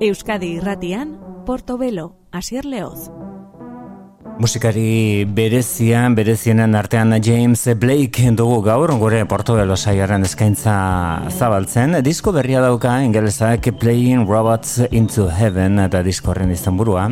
Euskadi 0.00 0.52
irratian, 0.54 1.18
Portobelo, 1.44 2.14
Asier 2.30 2.64
Leoz. 2.64 3.10
Musikari 4.38 5.24
berezian, 5.26 6.14
berezienen 6.14 6.76
artean 6.78 7.16
James 7.20 7.64
Blake 7.74 8.30
dugu 8.38 8.60
gaur, 8.62 8.92
gure 9.00 9.24
Portobelo 9.26 9.74
saiaren 9.74 10.22
eskaintza 10.22 10.76
zabaltzen. 11.34 11.98
Disko 12.06 12.30
berria 12.30 12.60
dauka, 12.62 13.00
ingelezak 13.02 13.72
Playing 13.80 14.28
Robots 14.28 14.78
into 14.92 15.26
Heaven, 15.28 15.80
eta 15.82 16.04
disko 16.06 16.30
horren 16.30 16.54
izan 16.54 16.78
burua. 16.78 17.08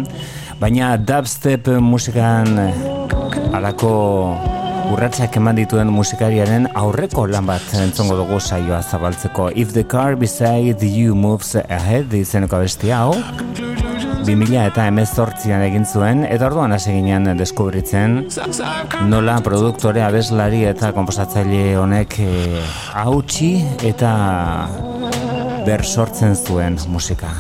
Baina 0.62 0.95
dubstep 0.96 1.66
musikan 1.82 2.55
alako 3.50 4.55
urratsak 4.93 5.37
eman 5.41 5.57
dituen 5.59 5.91
musikariaren 5.93 6.69
aurreko 6.79 7.27
lan 7.30 7.46
bat 7.48 7.75
entzongo 7.80 8.16
dugu 8.21 8.39
saioa 8.41 8.82
zabaltzeko. 8.82 9.51
If 9.55 9.73
the 9.73 9.84
car 9.84 10.16
beside 10.16 10.82
you 10.82 11.14
moves 11.14 11.55
ahead, 11.57 12.12
izeneko 12.14 12.61
bestia 12.62 13.02
hau. 13.05 13.14
2000 14.27 14.64
eta 14.66 14.87
emezortzian 14.91 15.62
egin 15.62 15.87
zuen, 15.87 16.25
eta 16.27 16.48
orduan 16.48 16.75
hasi 16.75 16.97
ginen 16.97 17.30
deskubritzen 17.38 18.25
nola 19.11 19.37
produktore 19.47 20.02
abeslari 20.02 20.64
eta 20.66 20.91
komposatzaile 20.97 21.77
honek 21.78 22.19
e, 22.25 22.33
eta 23.92 24.14
bersortzen 25.66 26.34
zuen 26.34 26.80
musika. 26.91 27.30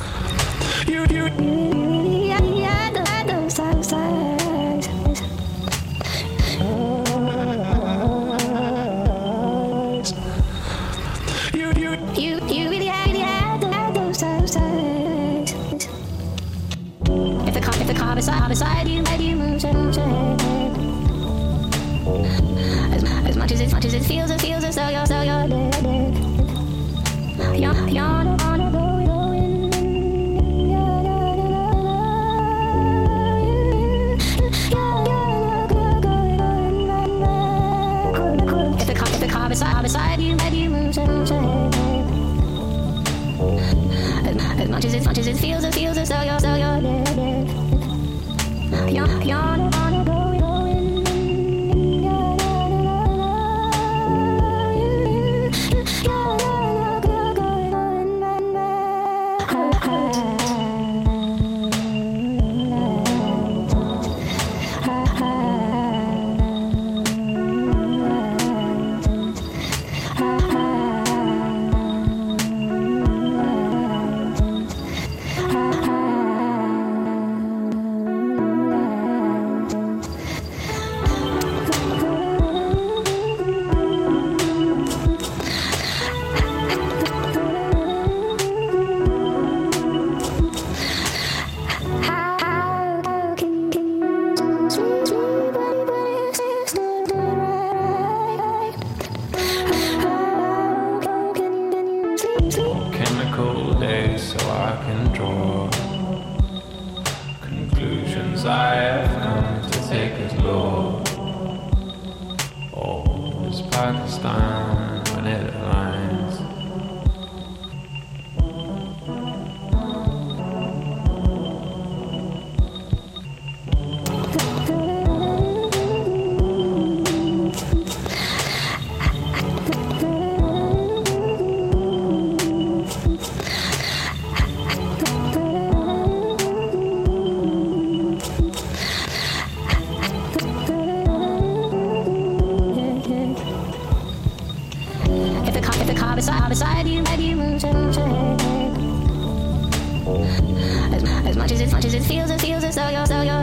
it 151.96 152.04
feels, 152.04 152.30
it 152.30 152.40
feels 152.40 152.62
It 152.64 152.74
so. 152.74 152.88
you're, 152.88 153.06
so 153.06 153.22
you're. 153.22 153.35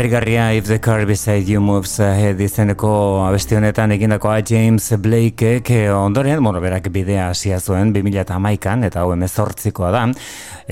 Arrigarria 0.00 0.56
If 0.56 0.64
the 0.64 0.80
Car 0.80 1.04
Beside 1.04 1.44
You 1.44 1.60
Moves 1.60 1.98
Ahead 2.00 2.38
izeneko 2.40 3.20
abesti 3.26 3.58
honetan 3.58 3.92
egindakoa 3.92 4.38
James 4.48 4.94
Blake 4.96 5.90
ondoren, 5.92 6.40
bueno, 6.42 6.62
berak 6.64 6.88
bidea 6.88 7.26
hasia 7.34 7.58
zuen 7.60 7.92
2008an 7.92 8.86
eta 8.88 9.02
hau 9.02 9.12
emezortzikoa 9.12 9.90
da. 9.92 10.06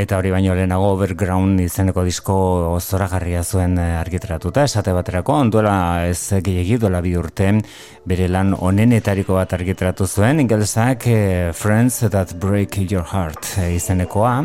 Eta 0.01 0.17
hori 0.17 0.33
baino 0.33 0.57
lehenago 0.57 0.89
Overground 0.95 1.61
izeneko 1.61 2.07
disko 2.09 2.39
zoragarria 2.81 3.45
zuen 3.45 3.77
argitratuta 3.77 4.65
esate 4.65 4.97
baterako, 4.97 5.37
onduela 5.45 5.77
ez 6.09 6.41
gehiagi 6.41 6.81
dola 6.81 7.05
bi 7.05 7.13
urte 7.21 7.53
bere 8.09 8.33
lan 8.33 8.57
onenetariko 8.57 9.37
bat 9.37 9.53
argitratu 9.53 10.09
zuen. 10.09 10.41
Ingelesak 10.41 11.05
eh, 11.13 11.53
Friends 11.53 12.01
That 12.09 12.39
Break 12.41 12.81
Your 12.89 13.05
Heart 13.05 13.59
izenekoa. 13.77 14.39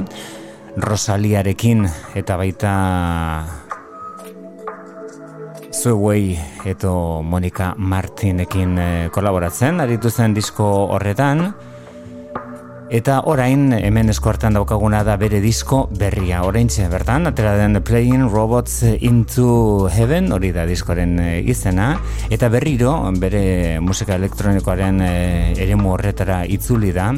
Rosaliarekin 0.75 1.87
eta 2.19 2.35
baita 2.35 3.62
Zuewei 5.73 6.37
eto 6.69 7.21
Monika 7.25 7.73
Martinekin 7.77 8.77
eh, 8.77 9.09
kolaboratzen, 9.11 9.81
aritu 9.81 10.11
zen 10.11 10.35
disko 10.37 10.65
horretan. 10.93 11.47
Eta 12.93 13.15
orain 13.25 13.73
hemen 13.73 14.13
eskuartan 14.13 14.53
daukaguna 14.53 15.01
da 15.03 15.15
bere 15.17 15.39
disko 15.41 15.87
berria. 15.97 16.43
Orain 16.45 16.69
bertan, 16.91 17.25
atera 17.25 17.55
den 17.57 17.81
Playing 17.81 18.29
Robots 18.29 18.83
into 19.01 19.89
Heaven, 19.89 20.31
hori 20.31 20.51
da 20.51 20.65
diskoren 20.65 21.19
eh, 21.19 21.41
izena. 21.41 21.97
Eta 22.29 22.49
berriro, 22.49 22.93
bere 23.17 23.79
musika 23.79 24.15
elektronikoaren 24.15 25.01
eh, 25.01 25.53
eremu 25.57 25.93
horretara 25.97 26.45
itzuli 26.45 26.91
da. 26.91 27.13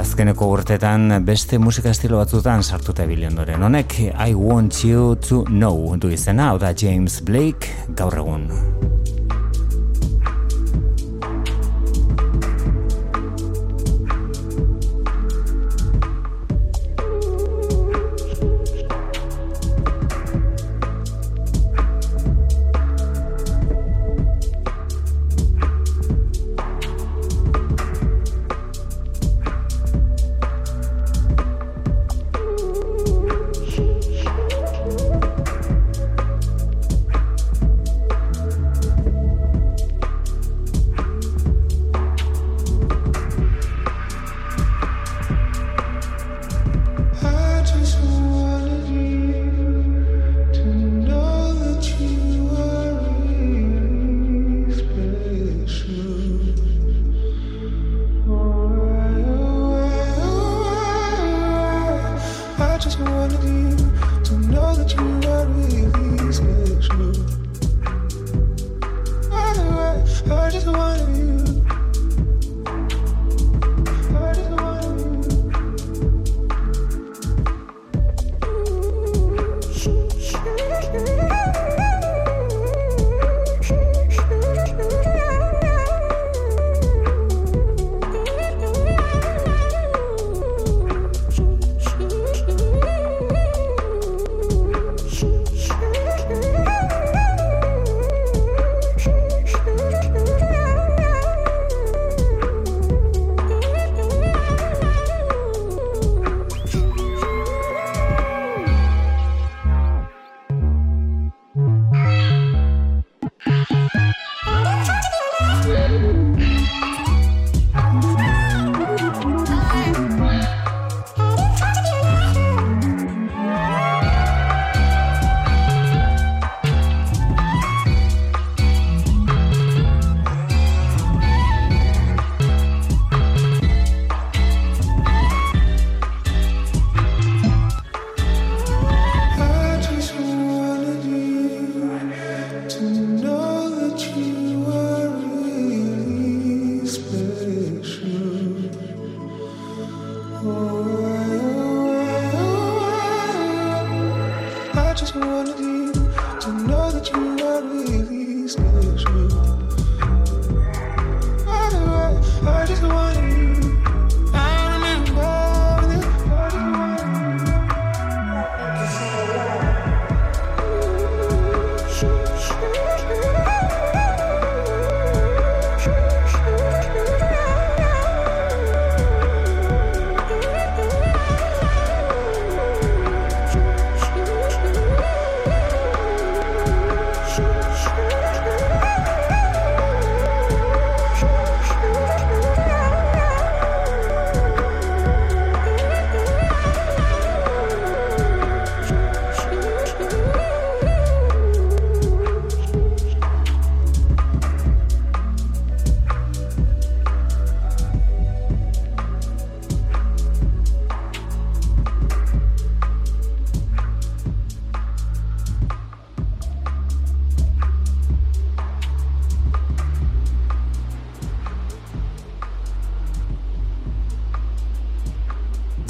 Azkeneko 0.00 0.46
urtetan 0.48 1.18
beste 1.26 1.58
musika 1.60 1.90
estilo 1.92 2.16
batzutan 2.22 2.62
sartuta 2.64 3.04
biliondoren. 3.06 3.62
Honek 3.62 3.98
I 4.00 4.32
Want 4.34 4.84
You 4.84 5.16
To 5.28 5.44
Know 5.50 5.96
du 6.00 6.08
izena, 6.08 6.48
hau 6.52 6.58
da 6.58 6.72
James 6.72 7.20
Blake 7.28 7.92
gaur 7.98 8.16
egun. 8.24 8.48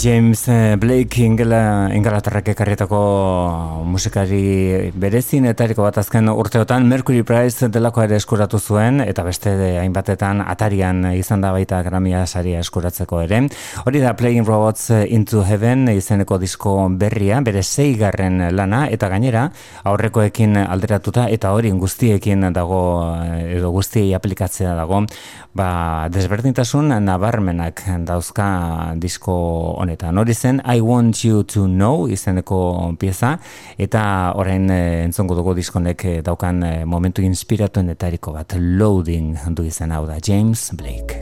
James 0.03 0.49
Blake 0.79 1.23
ingela, 1.23 1.89
ingalaterrak 1.95 2.49
ekarrietako 2.51 2.99
musikari 3.87 4.91
berezin 4.99 5.45
etariko 5.47 5.85
bat 5.87 6.01
azken 6.03 6.27
urteotan 6.33 6.89
Mercury 6.91 7.23
Prize 7.23 7.69
delako 7.71 8.03
ere 8.03 8.19
eskuratu 8.19 8.59
zuen 8.59 8.99
eta 9.05 9.23
beste 9.23 9.53
hainbatetan 9.79 10.43
atarian 10.43 11.05
izan 11.15 11.45
da 11.45 11.53
baita 11.55 11.79
gramia 11.87 12.25
saria 12.27 12.65
eskuratzeko 12.65 13.21
ere. 13.29 13.45
Hori 13.87 14.03
da 14.03 14.17
Playing 14.19 14.49
Robots 14.49 14.91
Into 14.91 15.45
Heaven 15.47 15.87
izeneko 15.95 16.41
disko 16.43 16.75
berria, 16.99 17.39
bere 17.47 17.63
zeigarren 17.63 18.43
lana 18.57 18.89
eta 18.91 19.07
gainera 19.13 19.45
aurrekoekin 19.85 20.65
alderatuta 20.65 21.29
eta 21.31 21.55
hori 21.55 21.71
guztiekin 21.71 22.49
dago 22.51 22.83
edo 23.39 23.71
guztiei 23.71 24.11
aplikatzea 24.19 24.75
dago 24.83 25.05
ba, 25.55 26.09
desberdintasun 26.11 26.91
nabarmenak 27.07 27.87
dauzka 28.09 28.51
disko 28.99 29.39
honetan. 29.79 29.92
Hori 30.01 30.35
zen 30.35 30.61
I 30.67 30.81
Want 30.81 31.25
You 31.25 31.43
To 31.45 31.67
Know 31.67 32.09
izeneko 32.09 32.95
pieza 32.99 33.37
eta 33.79 34.05
orain 34.37 34.71
e, 34.71 34.81
entzongo 35.05 35.37
dugu 35.39 35.55
diskonek 35.55 36.05
eh, 36.05 36.21
daukan 36.23 36.63
e, 36.63 36.73
momentu 36.85 37.23
inspiratuen 37.23 37.93
etariko 37.95 38.33
bat 38.33 38.57
loading 38.59 39.37
du 39.55 39.67
izen 39.69 39.93
hau 39.93 40.07
da 40.07 40.19
James 40.23 40.71
Blake. 40.77 41.22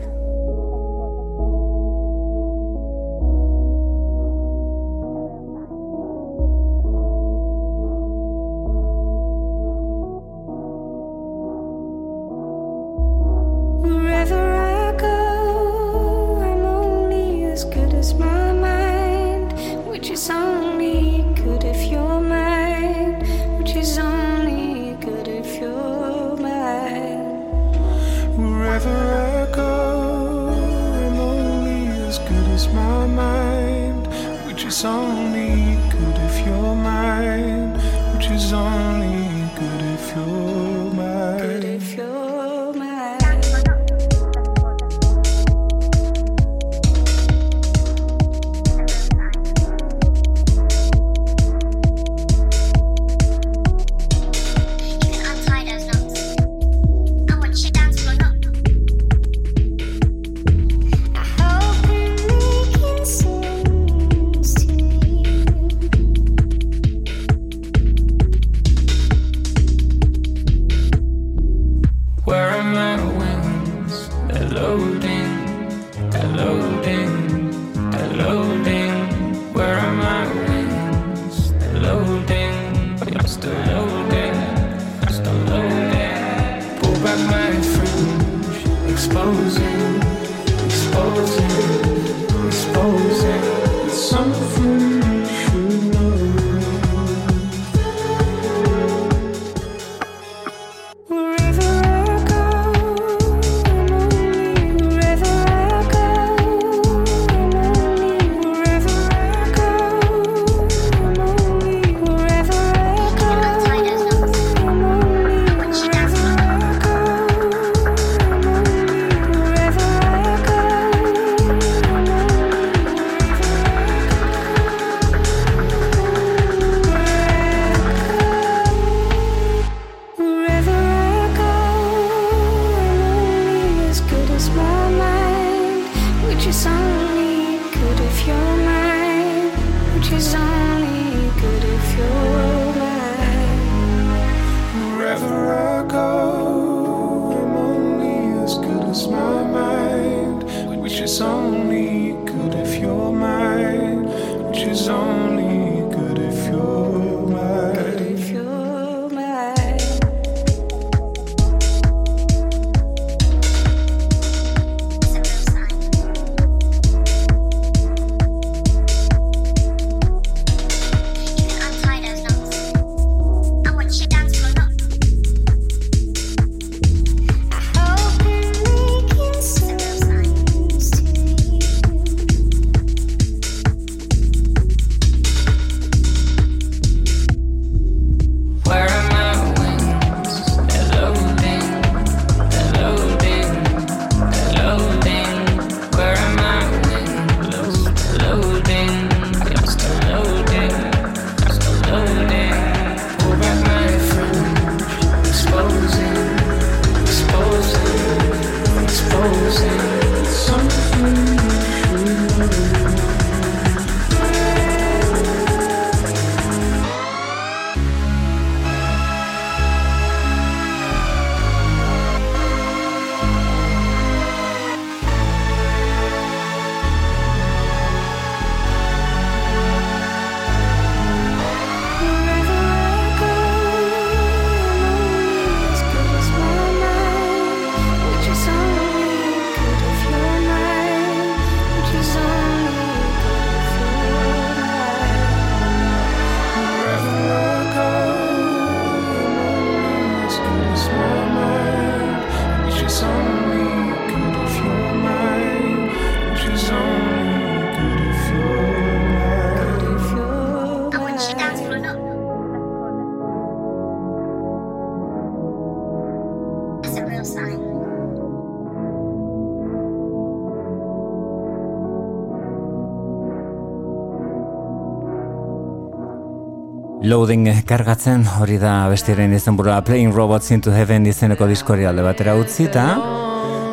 Loading 277.11 277.49
kargatzen. 277.67 278.23
Hori 278.39 278.55
da 278.63 278.87
bestiaren 278.87 279.33
izan 279.35 279.57
Playing 279.57 280.13
Robots 280.15 280.53
into 280.53 280.71
Heaven 280.71 281.07
izeneko 281.07 281.49
diskori 281.51 281.85
alde 281.85 282.05
batera 282.07 282.37
utzi 282.39 282.69
eta 282.69 282.85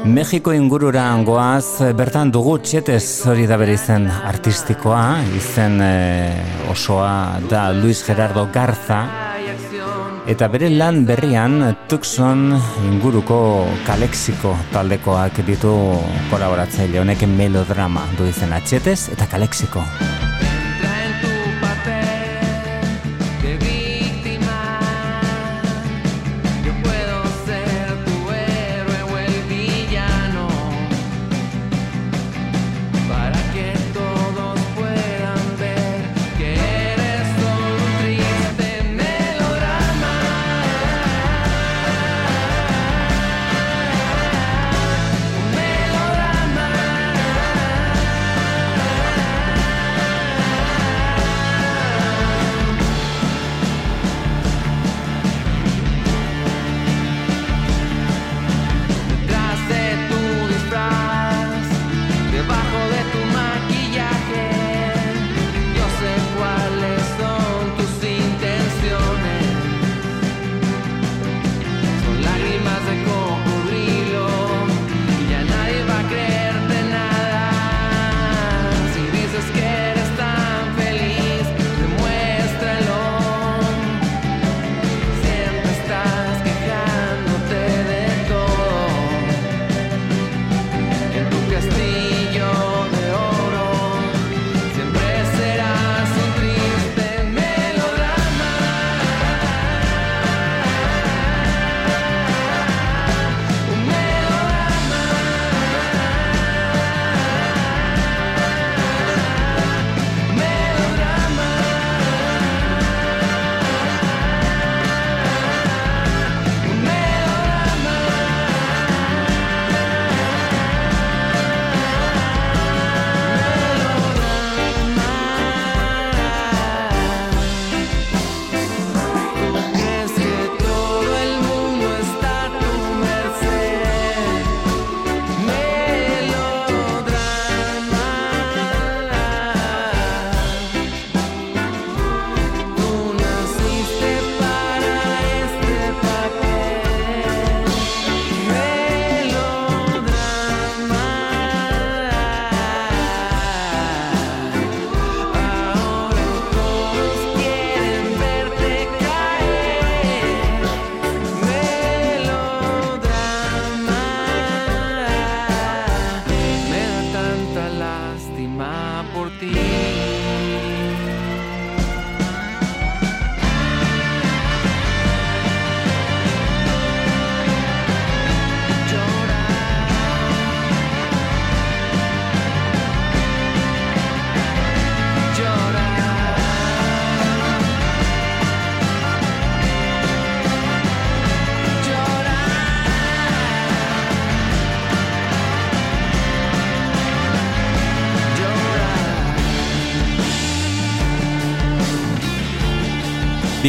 Mexiko 0.06 0.54
ingurura 0.54 1.04
goaz 1.28 1.84
bertan 1.94 2.32
dugu 2.32 2.58
txetez. 2.58 3.28
Hori 3.30 3.46
da 3.46 3.58
bere 3.58 3.76
izen 3.78 4.10
artistikoa 4.10 5.22
izen 5.38 5.78
eh, 5.82 6.34
osoa 6.72 7.38
da 7.50 7.70
Luis 7.72 8.02
Gerardo 8.08 8.48
Garza. 8.52 9.04
Eta 10.26 10.48
bere 10.48 10.72
lan 10.74 11.06
berrian 11.06 11.76
Tucson 11.88 12.56
inguruko 12.90 13.68
kalexiko 13.86 14.58
taldekoak 14.74 15.44
ditu 15.46 15.78
kolaboratzaile. 16.32 17.04
Honek 17.06 17.28
melodrama 17.38 18.10
du 18.18 18.26
izen 18.26 18.58
atxetez 18.58 19.12
eta 19.14 19.30
kalexiko. 19.30 19.86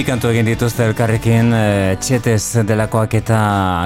Kantu 0.09 0.31
egin 0.33 0.47
dituzte 0.49 0.87
elkarrekin 0.89 1.51
e, 1.53 1.65
txetez 2.01 2.63
delakoak 2.65 3.13
eta 3.19 3.39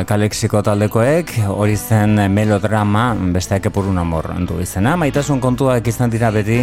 kalexiko 0.07 0.61
taldekoek, 0.63 1.33
hori 1.51 1.75
zen 1.75 2.15
melodrama, 2.31 3.09
besteak 3.35 3.67
epurun 3.73 3.99
amor 3.99 4.29
du 4.47 4.61
izena. 4.63 4.93
Maitasun 5.01 5.41
kontuak 5.43 5.89
izan 5.91 6.13
dira 6.15 6.31
beti, 6.31 6.61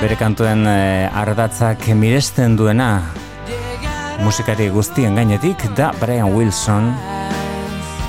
bere 0.00 0.16
kantuen 0.16 0.64
e, 0.64 1.04
ardatzak 1.24 1.84
miresten 2.00 2.56
duena. 2.56 2.88
Musikari 4.22 4.70
guztien 4.72 5.20
gainetik, 5.20 5.66
da 5.76 5.90
Brian 6.00 6.32
Wilson, 6.32 6.88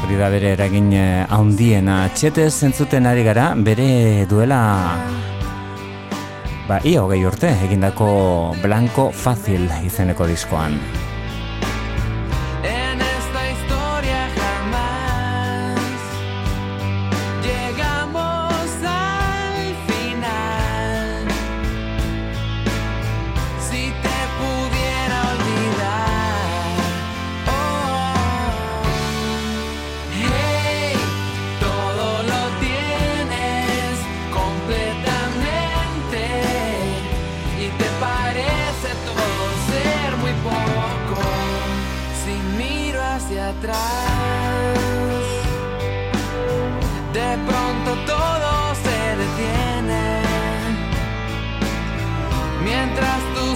hori 0.06 0.22
da 0.22 0.32
bere 0.32 0.54
eragin 0.56 0.94
e, 0.96 1.04
handiena. 1.28 2.06
Txetez 2.16 2.54
zentzuten 2.54 3.12
ari 3.12 3.28
gara, 3.28 3.52
bere 3.68 4.24
duela 4.32 4.64
ba, 6.74 6.82
ia 6.90 7.02
hogei 7.06 7.22
urte 7.28 7.52
egindako 7.68 8.08
Blanco 8.64 9.10
Fácil 9.14 9.70
izeneko 9.86 10.26
diskoan. 10.30 10.80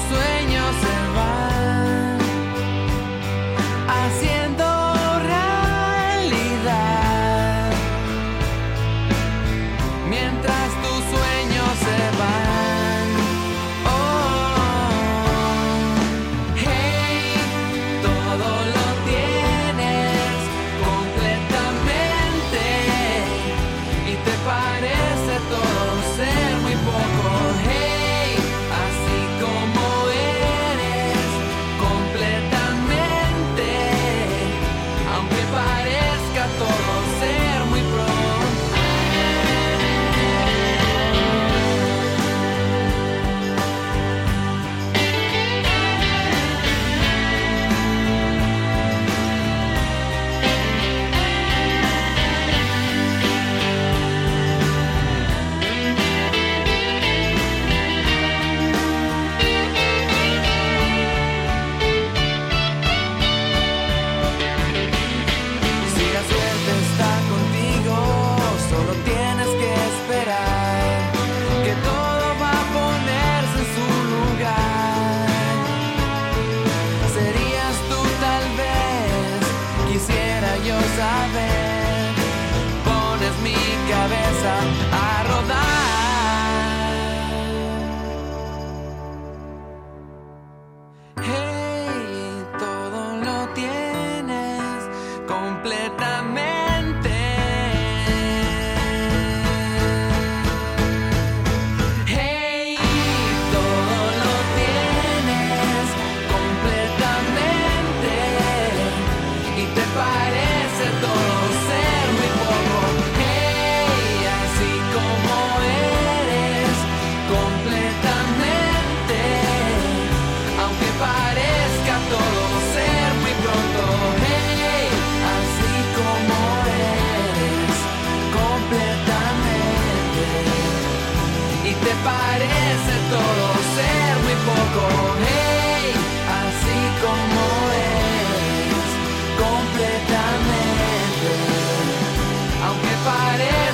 sueño. 0.09 0.36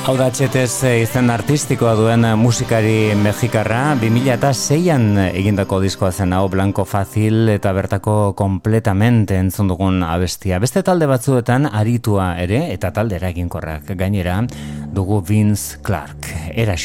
Hau 0.04 0.18
da 0.20 0.26
txetez 0.28 0.84
eh, 0.84 0.98
izen 1.00 1.32
artistikoa 1.32 1.94
duen 1.96 2.26
eh, 2.28 2.34
musikari 2.36 3.16
mexikarra, 3.16 3.96
2006an 4.02 5.06
egindako 5.30 5.80
diskoa 5.80 6.12
zen 6.12 6.36
hau 6.36 6.50
Blanco 6.52 6.84
Fácil 6.84 7.48
eta 7.54 7.72
bertako 7.72 8.34
kompletamente 8.36 9.40
entzun 9.40 9.72
dugun 9.72 10.04
abestia. 10.04 10.60
Beste 10.60 10.84
talde 10.84 11.08
batzuetan 11.08 11.70
aritua 11.72 12.34
ere 12.44 12.66
eta 12.76 12.92
talde 12.92 13.16
eraginkorrak 13.22 13.96
gainera 13.96 14.42
dugu 14.92 15.24
Vince 15.24 15.80
Clark. 15.82 16.28
Era 16.52 16.76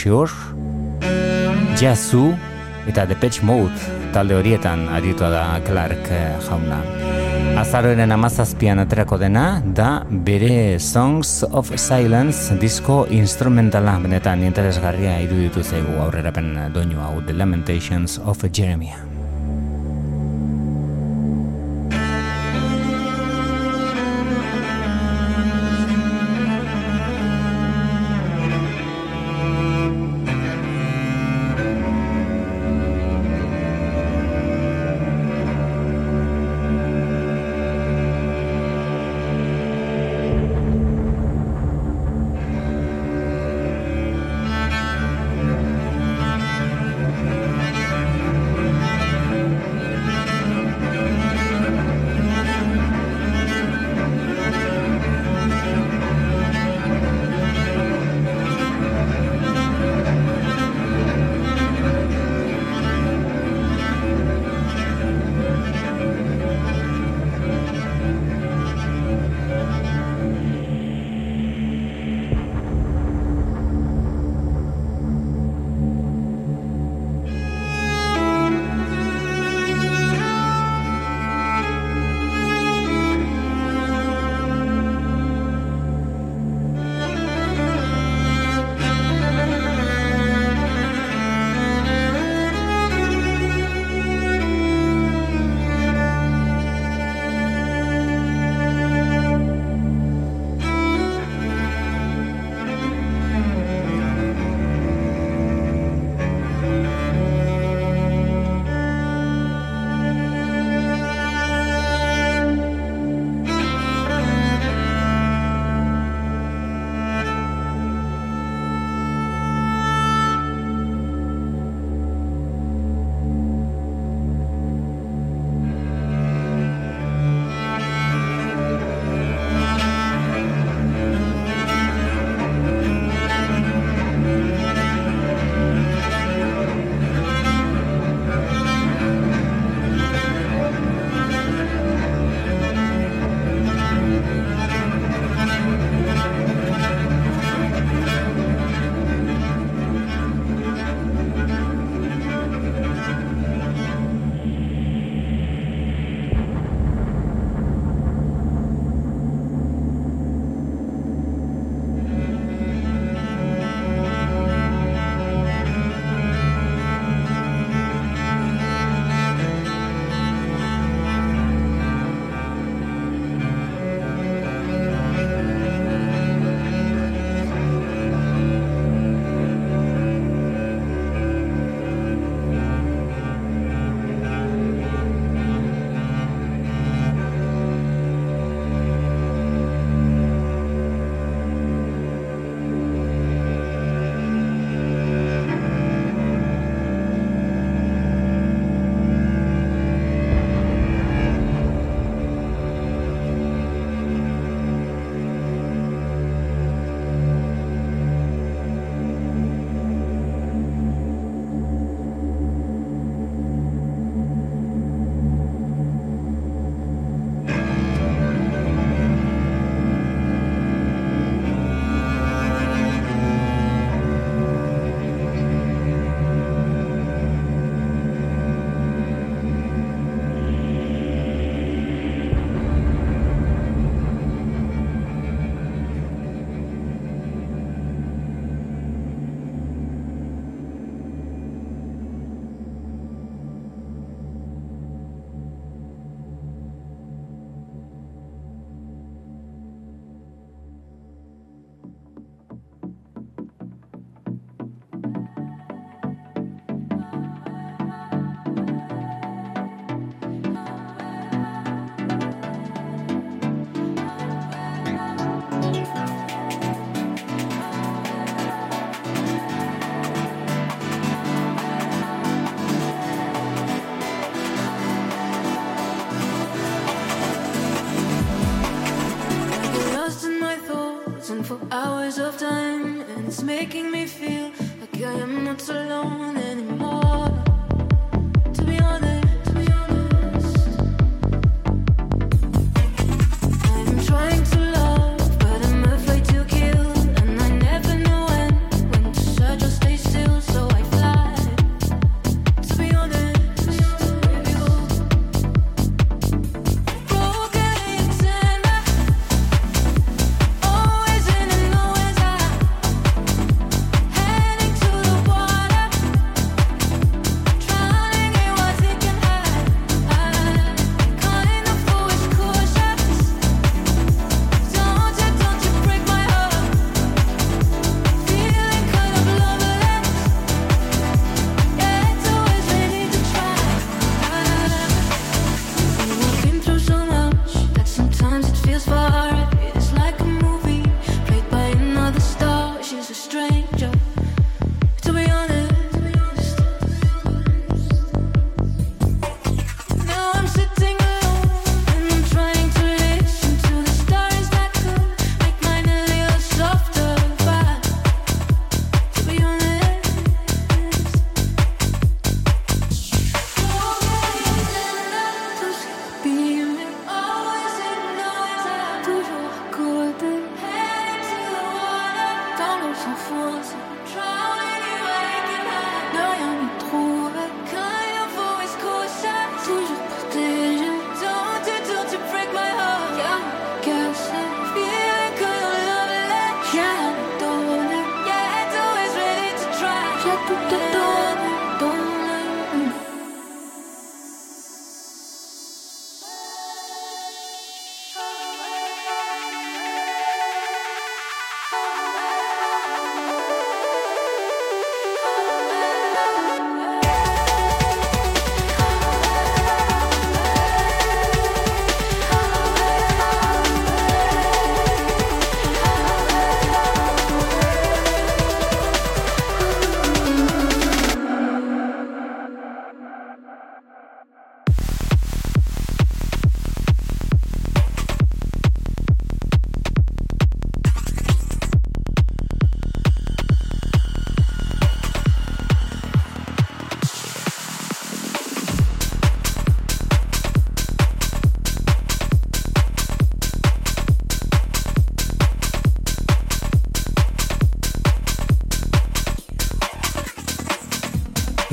Jazu 1.76 2.26
eta 2.86 3.04
Depeche 3.04 3.42
Mode 3.42 3.97
talde 4.12 4.36
horietan 4.36 4.86
aritua 4.92 5.30
da 5.32 5.42
Clark 5.66 6.10
eh, 6.10 6.36
jauna. 6.46 6.80
Azaroren 7.58 8.12
amazazpian 8.14 8.78
aterako 8.78 9.18
dena, 9.18 9.60
da 9.64 10.04
bere 10.08 10.78
Songs 10.78 11.42
of 11.50 11.72
Silence 11.74 12.54
disko 12.60 13.00
instrumentala 13.10 13.98
benetan 14.04 14.46
interesgarria 14.46 15.18
iruditu 15.26 15.64
zaigu 15.66 15.98
aurrerapen 16.06 16.54
doinu 16.74 17.02
hau 17.02 17.20
The 17.26 17.34
Lamentations 17.34 18.20
of 18.24 18.44
Jeremiah. 18.52 19.07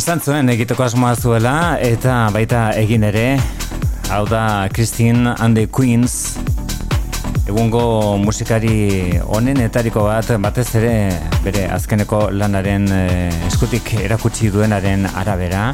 Esan 0.06 0.20
zuen 0.22 0.50
egiteko 0.54 0.84
asmoa 0.86 1.16
zuela 1.18 1.52
eta 1.82 2.28
baita 2.30 2.60
egin 2.78 3.08
ere 3.08 3.24
hau 4.14 4.20
da 4.30 4.70
Christine 4.70 5.32
and 5.42 5.58
the 5.58 5.66
Queens. 5.66 6.38
Egungo 7.50 8.14
musikari 8.22 9.18
honen 9.26 9.64
etariko 9.66 10.04
bat 10.06 10.30
batez 10.46 10.68
ere 10.78 10.94
bere 11.42 11.66
azkeneko 11.74 12.28
lanaren 12.38 12.86
eh, 12.94 13.34
eskutik 13.50 13.96
erakutsi 14.04 14.54
duenaren 14.54 15.10
arabera 15.10 15.72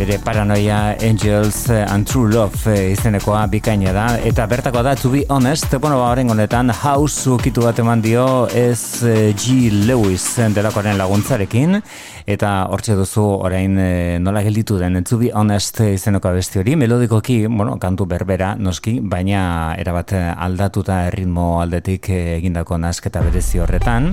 bere 0.00 0.16
paranoia 0.24 0.96
Angels 1.04 1.68
and 1.68 2.06
True 2.08 2.32
Love 2.32 2.72
eh, 2.72 2.92
izenekoa 2.94 3.42
bikaina 3.52 3.92
da 3.92 4.04
eta 4.24 4.46
bertako 4.48 4.80
da 4.82 4.94
to 4.96 5.10
be 5.12 5.26
honest 5.28 5.74
bueno 5.76 5.98
ba 6.00 6.06
horren 6.08 6.30
honetan 6.32 6.72
house 6.72 7.28
ukitu 7.28 7.66
bat 7.66 7.78
eman 7.82 8.00
dio 8.00 8.24
ez 8.48 9.02
eh, 9.04 9.34
G. 9.36 9.68
Lewis 9.84 10.24
delakoaren 10.56 10.96
laguntzarekin 10.96 11.82
eta 12.30 12.50
hortxe 12.70 12.94
duzu 12.94 13.22
orain 13.42 13.74
e, 13.80 14.18
nola 14.22 14.42
gelditu 14.44 14.76
den 14.78 15.02
to 15.04 15.18
be 15.18 15.30
honest 15.34 15.80
izeneko 15.82 16.28
abesti 16.30 16.60
hori 16.60 16.76
melodikoki 16.76 17.46
bueno 17.46 17.76
kantu 17.82 18.06
berbera 18.06 18.54
noski 18.54 19.00
baina 19.02 19.74
erabat 19.78 20.14
aldatuta 20.36 21.00
erritmo 21.08 21.60
aldetik 21.60 22.08
egindako 22.10 22.78
nasketa 22.78 23.22
berezi 23.26 23.58
horretan. 23.58 24.12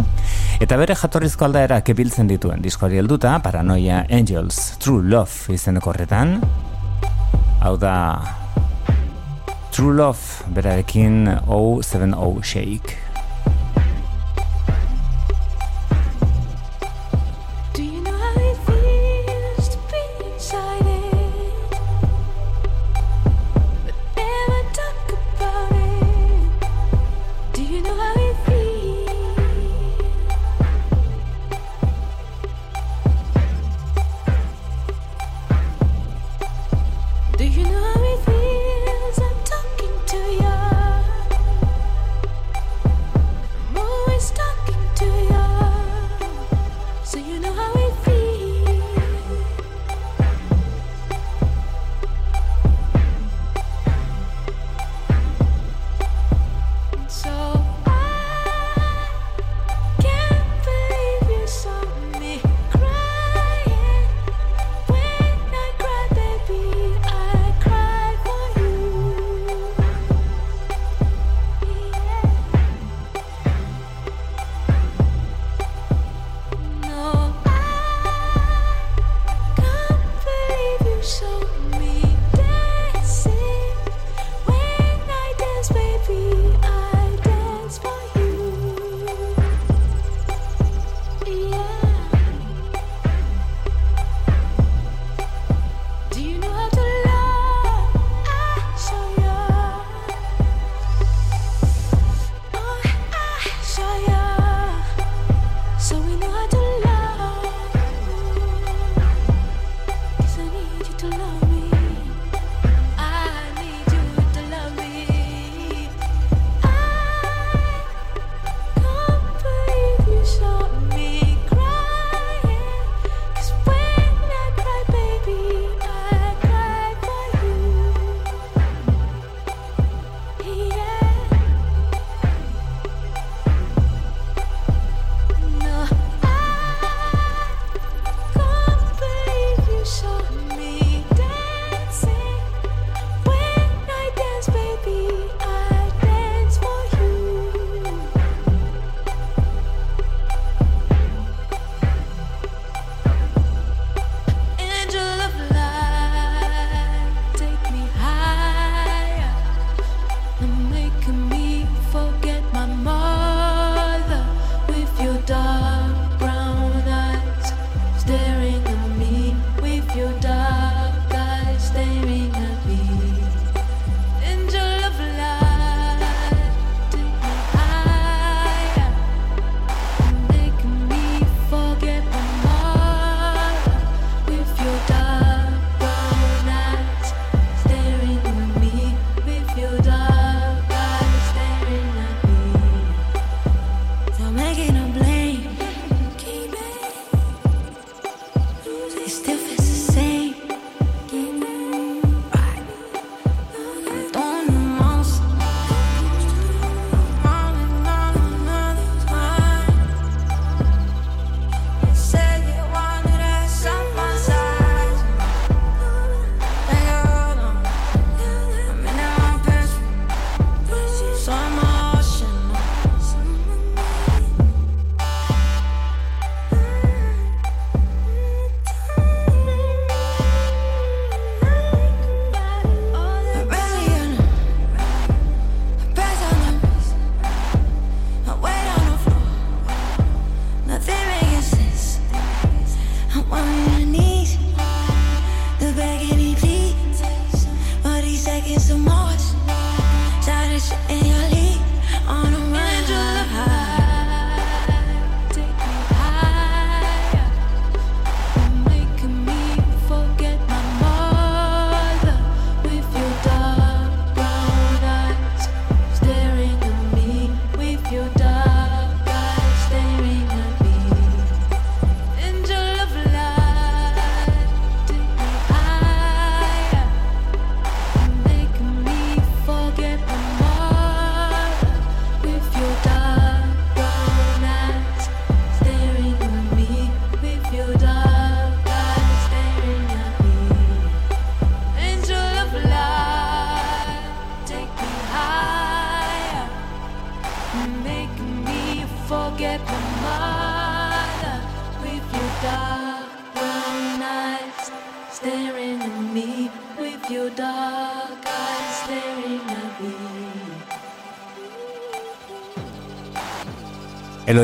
Eta 0.60 0.78
bere 0.78 0.96
jatorrizko 0.96 1.46
aldaera 1.46 1.82
kebiltzen 1.82 2.28
dituen 2.28 2.62
diskoari 2.62 2.98
helduta 2.98 3.38
paranoia 3.40 4.06
Angels 4.10 4.78
True 4.80 5.04
Love 5.06 5.54
izen 5.54 5.78
izeneko 5.78 5.94
horretan. 5.94 6.40
Hau 7.62 7.76
da 7.78 7.98
True 9.72 9.94
Love 9.94 10.54
berarekin 10.56 11.28
070 11.46 12.42
Shake 12.44 13.07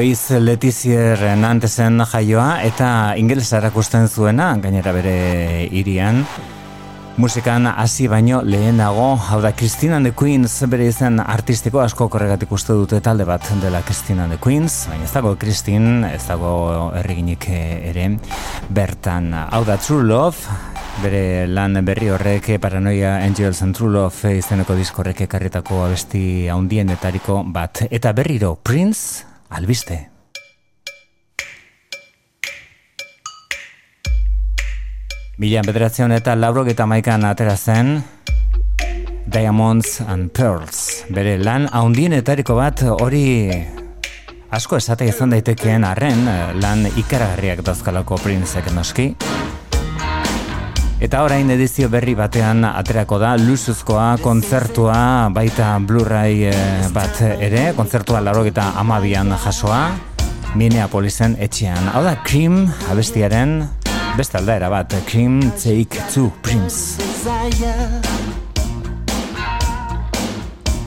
Eloiz 0.03 0.35
Letizier 0.35 1.21
Nantesen 1.39 2.01
jaioa 2.11 2.57
eta 2.67 2.87
ingelesa 3.15 3.61
erakusten 3.61 4.09
zuena, 4.11 4.49
gainera 4.59 4.91
bere 4.91 5.13
irian. 5.71 6.19
Musikan 7.15 7.69
hasi 7.71 8.09
baino 8.11 8.41
lehenago, 8.43 9.13
hau 9.15 9.39
da 9.39 9.53
Christina 9.55 9.95
and 10.01 10.09
the 10.09 10.11
Queens 10.11 10.57
bere 10.67 10.89
izen 10.91 11.21
artistiko 11.23 11.79
asko 11.79 12.09
korregatik 12.11 12.51
uste 12.51 12.75
dute 12.75 12.99
talde 12.99 13.23
bat 13.23 13.47
dela 13.61 13.79
Christina 13.87 14.25
and 14.25 14.35
the 14.35 14.43
Queens, 14.43 14.89
baina 14.91 15.07
ez 15.07 15.13
dago 15.15 15.37
Christine, 15.39 16.11
ez 16.11 16.27
dago 16.27 16.91
erriginik 16.99 17.47
ere 17.55 18.17
bertan. 18.67 19.31
Hau 19.33 19.63
da 19.63 19.79
True 19.79 20.03
Love, 20.03 20.59
bere 20.99 21.47
lan 21.47 21.79
berri 21.79 22.11
horrek 22.11 22.57
Paranoia 22.59 23.21
Angels 23.23 23.63
and 23.63 23.79
True 23.79 23.95
Love 24.01 24.35
izeneko 24.35 24.75
diskorrek 24.75 25.29
ekarretako 25.29 25.85
abesti 25.85 26.49
haundienetariko 26.51 27.45
bat. 27.55 27.87
Eta 27.89 28.11
berriro 28.11 28.57
Prince, 28.59 29.31
albiste. 29.53 30.09
Mila 35.41 35.63
bederatzen 35.65 36.13
eta 36.13 36.35
laurok 36.37 36.69
eta 36.75 36.85
maikan 36.85 37.25
atera 37.25 37.55
zen 37.57 38.03
Diamonds 39.33 40.01
and 40.05 40.29
Pearls 40.29 41.07
Bere 41.09 41.39
lan 41.41 41.65
haundienetariko 41.73 42.53
bat 42.59 42.83
hori 42.85 43.49
asko 44.53 44.77
esate 44.77 45.07
izan 45.09 45.33
daitekeen 45.33 45.87
arren 45.89 46.27
lan 46.61 46.85
ikaragarriak 46.93 47.63
dazkalako 47.65 48.21
princek 48.21 48.69
noski 48.77 49.09
Eta 51.03 51.19
orain 51.19 51.49
edizio 51.51 51.89
berri 51.91 52.13
batean 52.15 52.63
aterako 52.63 53.17
da 53.19 53.33
lusuzkoa 53.35 54.13
kontzertua 54.23 55.27
baita 55.35 55.73
Blu-ray 55.83 56.45
eh, 56.47 56.53
bat 56.95 57.19
ere 57.27 57.73
kontzertua 57.75 58.21
laurok 58.23 58.47
eta 58.53 58.69
amabian 58.79 59.33
jasoa 59.35 59.81
Minneapolisen 60.55 61.35
etxean. 61.43 61.89
Hau 61.91 62.05
da 62.07 62.15
Cream 62.23 62.69
abestiaren 62.87 63.57
Beste 64.15 64.37
aldaera 64.39 64.69
bat, 64.71 64.95
Kim 65.09 65.41
Take 65.57 65.99
Two 66.13 66.31
Prince. 66.41 66.95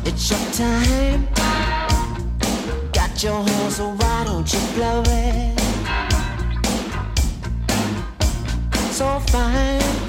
It's 0.07 0.31
your 0.31 0.41
time. 0.57 1.29
Got 2.95 3.23
your 3.23 3.35
horn 3.35 3.71
so 3.71 3.89
why 4.01 4.25
don't 4.25 4.51
you 4.51 4.61
blow 4.75 5.03
it? 5.05 5.61
So 8.93 9.21
fine 9.29 10.06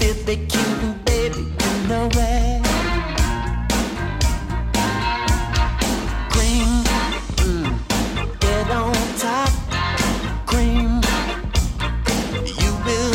If 0.00 0.24
they 0.26 0.36
Cuban 0.46 1.00
baby, 1.04 1.52
you. 1.88 2.62
Cream, 6.30 6.84
mm, 7.42 8.40
get 8.40 8.70
on 8.70 8.94
top. 9.18 9.50
Cream, 10.46 11.00
you 12.44 12.70
will 12.86 13.14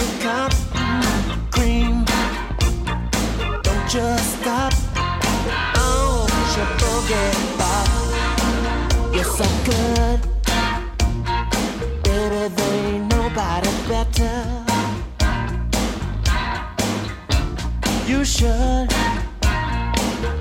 cream, 1.52 2.06
don't 3.64 3.88
stop. 4.22 4.74
Oh, 5.76 6.28
you're 6.56 6.78
so 9.24 9.46
good, 9.66 10.20
baby. 12.04 12.04
There 12.04 12.74
ain't 12.74 13.08
nobody 13.10 13.70
better. 13.88 14.53
You 18.06 18.26
should 18.26 18.90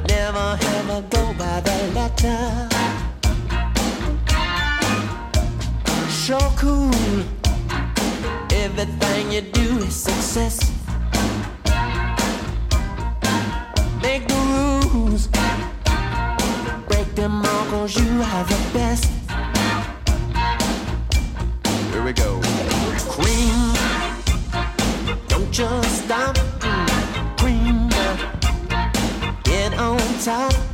never 0.08 0.58
ever 0.78 1.02
go 1.10 1.32
by 1.34 1.60
the 1.60 1.92
letter. 1.94 2.68
So 6.08 6.38
cool. 6.56 6.90
Everything 8.50 9.30
you 9.30 9.42
do 9.42 9.78
is 9.78 9.94
success. 9.94 10.58
Make 14.02 14.26
the 14.26 14.40
rules 14.92 15.28
break 16.88 17.14
them 17.14 17.46
all 17.46 17.64
cause 17.66 17.96
you 17.96 18.22
are 18.22 18.44
the 18.44 18.60
best. 18.74 19.10
Here 21.92 22.02
we 22.02 22.12
go. 22.12 22.40
Cream, 23.08 23.72
don't 25.28 25.52
just 25.52 26.04
stop. 26.04 26.51
Get 30.24 30.71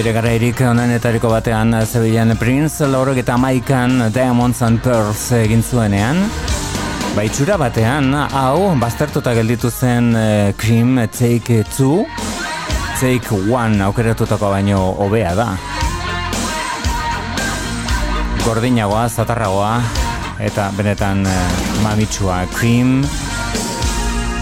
bere 0.00 0.14
garairik 0.16 0.60
onenetariko 0.64 1.28
batean 1.28 1.74
zebilen 1.84 2.32
Prince 2.40 2.86
laurok 2.88 3.18
eta 3.20 3.34
maikan 3.36 4.06
Diamonds 4.14 4.62
and 4.64 4.80
Pearls 4.80 5.26
egin 5.36 5.60
zuenean. 5.60 6.22
Baitxura 7.12 7.58
batean, 7.60 8.08
hau, 8.14 8.70
baztertuta 8.80 9.34
gelditu 9.36 9.68
zen 9.68 10.14
uh, 10.16 10.22
Cream 10.56 10.96
Take 11.12 11.58
2, 11.68 11.90
Take 12.96 13.42
1 13.44 13.84
aukeratutako 13.90 14.48
baino 14.54 14.80
hobea 15.04 15.34
da. 15.36 15.50
Gordinagoa, 18.46 19.04
zatarragoa, 19.10 19.74
eta 20.40 20.70
benetan 20.78 21.26
uh, 21.28 21.36
mamitsua 21.84 22.46
Cream, 22.56 23.02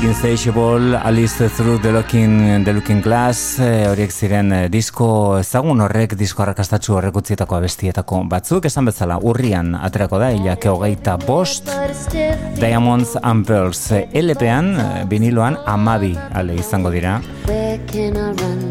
Insatiable, 0.00 0.94
Alice 0.94 1.48
Through 1.48 1.80
the 1.80 1.90
Looking, 1.92 2.62
the 2.62 2.72
looking 2.72 3.02
Glass, 3.02 3.58
eh, 3.58 3.88
horiek 3.90 4.12
ziren 4.14 4.52
eh, 4.54 4.68
disko 4.70 5.40
ezagun 5.40 5.82
horrek, 5.82 6.14
disko 6.14 6.44
harrakastatxu 6.44 6.94
horrek 6.94 7.18
utzietako 7.18 7.56
abestietako 7.58 8.20
batzuk, 8.30 8.68
esan 8.70 8.86
bezala 8.86 9.18
urrian 9.18 9.74
aterako 9.74 10.20
da, 10.22 10.30
hilak 10.30 10.68
hogeita 10.70 11.16
bost, 11.24 11.66
Diamonds 12.60 13.16
and 13.24 13.44
Pearls 13.48 13.82
eh, 13.90 14.06
LP-an, 14.22 14.70
viniloan, 15.10 15.58
amabi 15.66 16.14
ale 16.30 16.54
izango 16.62 16.94
dira, 16.94 17.18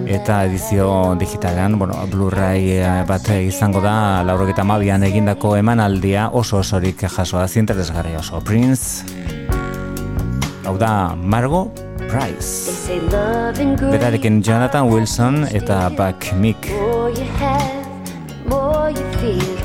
eta 0.08 0.42
edizio 0.48 0.90
digitalean, 1.20 1.76
bueno, 1.78 2.00
Blu-ray 2.08 3.04
bat 3.10 3.28
izango 3.36 3.84
da, 3.84 4.24
laurogeta 4.24 4.64
amabian 4.64 5.04
egindako 5.04 5.58
emanaldia 5.60 6.30
oso 6.32 6.64
osorik 6.64 7.04
jasoa 7.04 7.50
zinteresgarri 7.52 8.16
oso. 8.16 8.40
Prince, 8.48 9.04
hau 10.68 10.78
da 10.78 11.16
Margo 11.16 11.72
Price. 12.12 12.92
Berarekin 13.80 14.44
Jonathan 14.44 14.92
Wilson 14.92 15.48
eta 15.52 15.90
Buck 15.96 16.20
Mick. 16.36 16.60
more 16.68 17.10
you 17.10 17.24
have, 17.40 17.88
the 18.28 18.36
more 18.50 18.90
you 18.92 19.06
feel. 19.20 19.56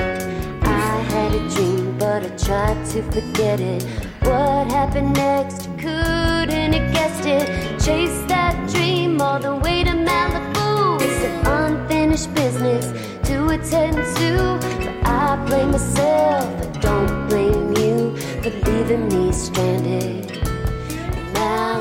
I 0.62 1.03
had 1.11 1.34
a 1.34 1.42
dream, 1.50 1.98
but 1.98 2.22
I 2.22 2.30
tried 2.38 2.78
to 2.94 3.03
forget 3.11 3.59
it. 3.59 3.82
What 4.22 4.70
happened 4.70 5.14
next? 5.14 5.66
Couldn't 5.78 6.72
have 6.72 6.88
guessed 6.94 7.26
it. 7.26 7.50
Chase 7.82 8.22
that 8.28 8.55
dream 8.70 9.20
all 9.20 9.40
the 9.40 9.57
way 9.57 9.82
to 9.82 9.90
Malibu. 9.90 11.03
It's 11.03 11.24
an 11.26 11.46
unfinished 11.46 12.32
business 12.34 12.86
to 13.28 13.48
attend 13.50 13.96
to. 14.18 14.30
But 14.78 14.94
I 15.07 15.36
blame 15.46 15.72
myself, 15.72 16.46
but 16.59 16.80
don't 16.80 17.28
blame 17.28 17.74
you 17.76 18.16
for 18.42 18.50
leaving 18.70 19.09
me 19.09 19.32
stranded 19.32 20.22
in 20.30 20.32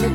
You 0.02 0.08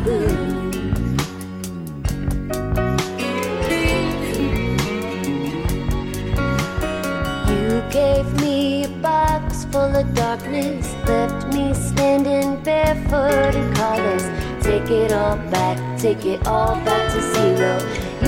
gave 7.92 8.26
me 8.40 8.82
a 8.84 8.88
box 9.00 9.64
full 9.66 9.94
of 9.94 10.12
darkness, 10.12 10.92
left 11.06 11.54
me 11.54 11.72
standing 11.72 12.60
barefoot 12.64 13.54
in 13.54 13.72
colors. 13.74 14.24
Take 14.60 14.90
it 14.90 15.12
all 15.12 15.36
back, 15.52 15.78
take 16.00 16.26
it 16.26 16.44
all 16.48 16.74
back 16.84 17.12
to 17.12 17.22
zero. 17.34 17.78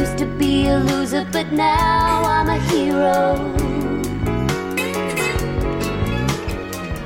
Used 0.00 0.16
to 0.18 0.26
be 0.26 0.68
a 0.68 0.78
loser, 0.78 1.26
but 1.32 1.50
now 1.50 2.22
I'm 2.22 2.48
a 2.50 2.60
hero. 2.70 3.34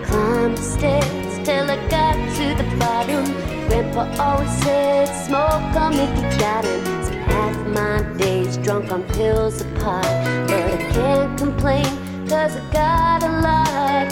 Climbed 0.05 0.59
the 0.59 0.63
stairs 0.63 1.47
till 1.47 1.71
I 1.71 1.77
got 1.89 2.17
to 2.37 2.55
the 2.63 2.77
bottom. 2.77 3.42
Grandpa 3.69 4.03
always 4.19 4.51
said, 4.63 5.09
smoke 5.27 5.75
'em 5.77 5.93
if 6.05 6.11
you 6.19 6.29
'em. 6.65 6.81
So 7.07 7.13
half 7.33 7.57
my 7.79 8.03
days 8.17 8.57
drunk 8.59 8.93
on 8.93 9.03
pills 9.15 9.61
apart. 9.61 10.07
But 10.49 10.65
I 10.77 10.79
can't 10.97 11.39
complain, 11.39 11.87
cause 12.29 12.57
I 12.57 12.63
got 12.73 13.23
a 13.31 13.33
lot. 13.47 14.05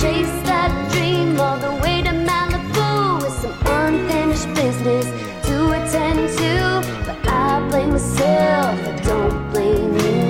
Chase 0.00 0.36
that 0.48 0.70
dream 0.92 1.40
all 1.40 1.58
the 1.66 1.74
way 1.82 2.02
to 2.02 2.12
Malibu 2.28 3.22
with 3.22 3.36
some 3.42 3.56
unfinished 3.80 4.48
business 4.54 5.06
to 5.48 5.56
attend 5.78 6.20
to. 6.40 6.54
But 7.06 7.18
I 7.28 7.60
blame 7.70 7.90
myself, 7.92 8.76
I 8.90 8.92
don't 9.10 9.38
blame 9.52 9.92
you 10.04 10.20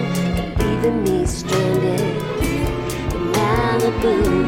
for 0.57 0.65
leaving 0.65 0.99
me 1.05 1.27
stranded 1.27 2.01
in 3.15 3.23
Malibu. 3.35 4.48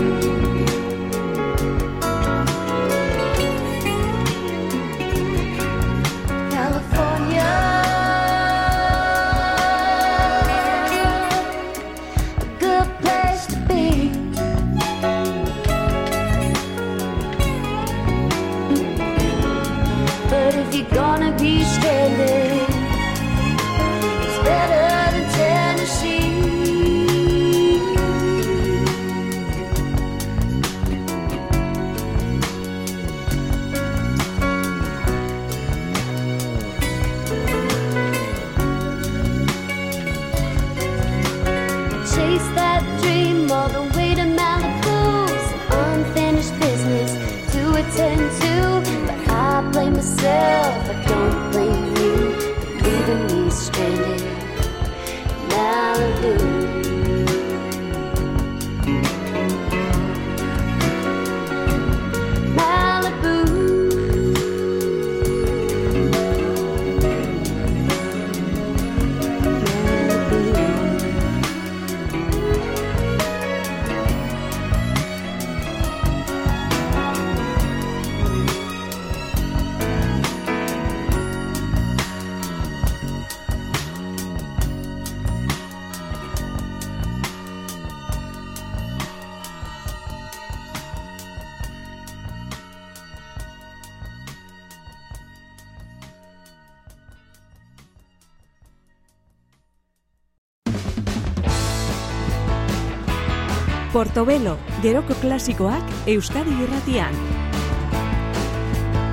Portobelo, 103.93 104.57
geroko 104.83 105.17
klasikoak 105.19 105.83
Euskadi 106.07 106.55
irratian. 106.63 107.17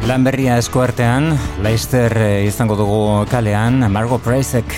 Lan 0.08 0.24
berria 0.24 0.56
eskuartean, 0.62 1.34
Leicester 1.66 2.14
eh, 2.22 2.46
izango 2.48 2.78
dugu 2.80 3.02
kalean, 3.32 3.82
Margo 3.92 4.22
Pricek 4.24 4.78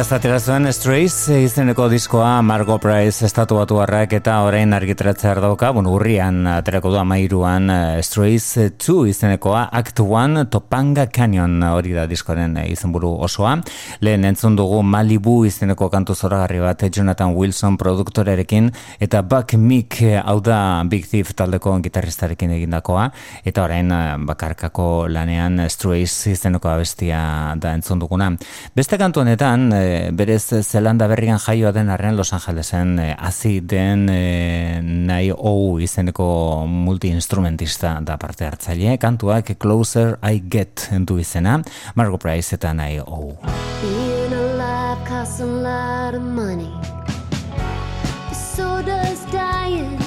iaz 0.00 0.14
aterazuen 0.16 0.64
Strays 0.72 1.28
eh, 1.28 1.42
izeneko 1.44 1.84
diskoa 1.92 2.38
Margo 2.46 2.78
Price 2.80 3.26
estatu 3.26 3.58
batu 3.58 3.76
harrak 3.82 4.14
eta 4.16 4.38
orain 4.46 4.72
argitratzea 4.72 5.34
dauka, 5.42 5.74
bon, 5.76 5.84
urrian 5.90 6.46
aterako 6.48 6.94
du 6.94 6.96
amairuan 6.96 7.68
eh, 7.68 7.98
Strays 8.00 8.46
eh, 8.56 8.70
2 8.80 9.10
izenekoa 9.10 9.66
Act 9.76 10.00
1 10.00 10.46
Topanga 10.48 11.04
Canyon 11.12 11.58
hori 11.68 11.92
da 11.92 12.06
diskoren 12.08 12.56
izenburu 12.62 13.10
osoa. 13.26 13.58
Lehen 14.00 14.24
entzun 14.24 14.56
dugu 14.56 14.78
Malibu 14.80 15.42
izeneko 15.44 15.90
kantu 15.92 16.16
zoragarri 16.16 16.62
bat 16.64 16.86
Jonathan 16.88 17.36
Wilson 17.36 17.76
produktorerekin 17.76 18.72
eta 19.04 19.20
Buck 19.20 19.52
Meek 19.52 20.00
hau 20.22 20.38
da 20.40 20.80
Big 20.88 21.10
Thief 21.12 21.34
taldeko 21.36 21.76
gitarristarekin 21.84 22.56
egindakoa 22.56 23.10
eta 23.44 23.66
orain 23.68 23.92
bakarkako 24.32 25.10
lanean 25.12 25.60
Strays 25.68 26.32
izeneko 26.32 26.72
abestia 26.72 27.20
da 27.60 27.76
entzun 27.76 28.00
duguna. 28.00 28.32
Beste 28.72 28.96
kantu 28.96 29.26
honetan 29.26 29.68
berez 30.12 30.52
eh, 30.52 30.62
Zelanda 30.62 31.06
berrian 31.10 31.38
jaioa 31.38 31.72
den 31.72 31.90
arren 31.90 32.16
Los 32.16 32.32
Angelesen 32.32 32.98
e, 32.98 33.08
hazi 33.18 33.60
den 33.60 34.08
eh, 34.08 34.78
e, 34.78 34.80
nahi 34.82 35.30
ou 35.32 35.78
izeneko 35.80 36.66
multiinstrumentista 36.66 37.96
da 38.00 38.16
parte 38.18 38.46
hartzaile, 38.48 38.96
kantuak 38.98 39.54
Closer 39.58 40.18
I 40.22 40.42
Get 40.50 40.88
entu 40.92 41.18
izena, 41.18 41.60
Margo 41.94 42.18
Price 42.18 42.56
eta 42.56 42.72
nahi 42.74 43.00
ou. 43.04 43.36
Being 43.82 44.32
alive 44.32 45.04
costs 45.08 45.40
a 45.40 45.46
lot 45.46 46.14
of 46.14 46.22
money. 46.22 46.70
So 48.32 48.82
does 48.82 49.24
dying. 49.32 49.98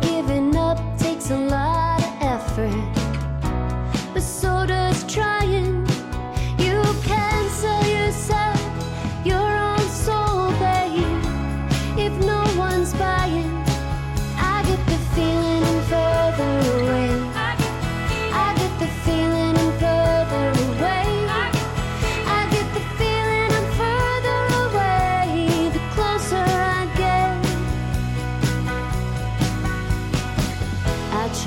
Giving 0.00 0.56
up 0.56 0.78
takes 0.98 1.30
a 1.30 1.38
lot 1.38 2.02
of 2.02 2.12
effort. 2.22 2.74
But 4.14 4.22
so 4.22 4.66
does 4.66 5.04
trying. 5.12 5.57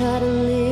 suddenly 0.02 0.71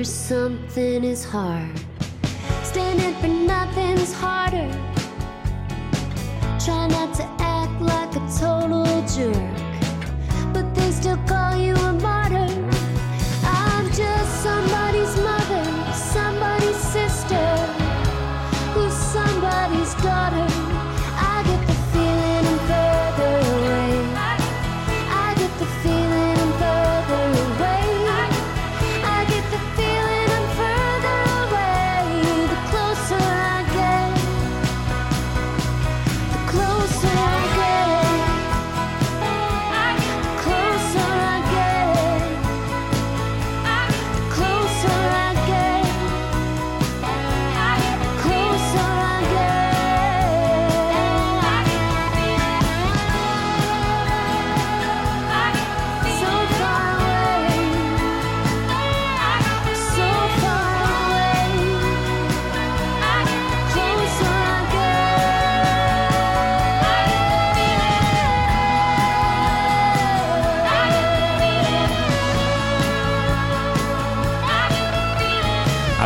for 0.00 0.04
something 0.04 1.04
is 1.04 1.26
hard. 1.26 1.78
Standing 2.62 3.14
for 3.20 3.28
nothing's 3.28 4.14
harder. 4.14 4.70
Try 6.58 6.86
not 6.86 7.12
to 7.16 7.24
act 7.38 7.82
like 7.82 8.16
a 8.16 8.26
total 8.40 8.86
jerk. 9.06 9.59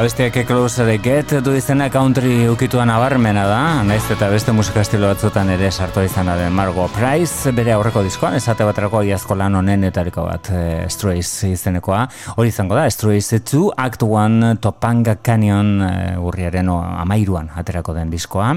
Abestiak 0.05 0.47
Close 0.47 0.85
the 0.85 0.99
Get 0.99 1.31
du 1.41 1.55
izena 1.57 1.87
country 1.89 2.45
ukituan 2.53 2.91
abarmena 2.93 3.47
da, 3.49 3.61
naiz 3.89 4.03
eta 4.13 4.27
beste 4.29 4.53
musika 4.53 4.83
estilo 4.85 5.09
batzutan 5.09 5.49
ere 5.49 5.71
sartu 5.73 6.03
izan 6.05 6.29
den 6.29 6.53
Margo 6.53 6.91
Price, 6.93 7.55
bere 7.57 7.73
aurreko 7.73 8.03
diskoan, 8.05 8.37
esate 8.37 8.67
baterako 8.69 9.01
iazko 9.01 9.33
lan 9.41 9.57
honen 9.57 9.89
etariko 9.89 10.27
bat 10.27 10.51
e, 10.53 10.91
Strays 10.93 11.31
izenekoa, 11.49 12.03
hori 12.37 12.53
izango 12.53 12.77
da, 12.77 12.85
Strays 12.93 13.33
2 13.33 13.71
Act 13.81 14.05
1 14.05 14.61
Topanga 14.61 15.17
Canyon 15.25 15.73
e, 15.89 15.91
urriaren 16.21 16.69
o, 16.69 16.83
amairuan 17.01 17.49
aterako 17.57 17.97
den 17.97 18.13
diskoa. 18.13 18.53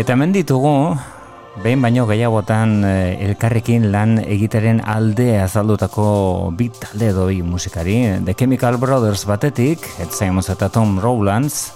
Eta 0.00 0.16
hemen 0.16 0.32
ditugu, 0.32 0.72
Behin 1.58 1.80
baino 1.82 2.04
gehiagotan 2.06 2.84
eh, 2.86 3.18
elkarrekin 3.26 3.88
lan 3.90 4.18
egiteren 4.20 4.82
alde 4.84 5.40
azaldutako 5.42 6.08
bit 6.58 6.78
talde 6.84 7.08
edo 7.10 7.26
bi 7.26 7.40
musikari. 7.42 7.96
The 8.24 8.34
Chemical 8.34 8.78
Brothers 8.78 9.24
batetik, 9.26 9.88
Ed 9.98 10.12
Simons 10.14 10.50
eta 10.54 10.68
Tom 10.68 10.98
Rowlands, 11.02 11.72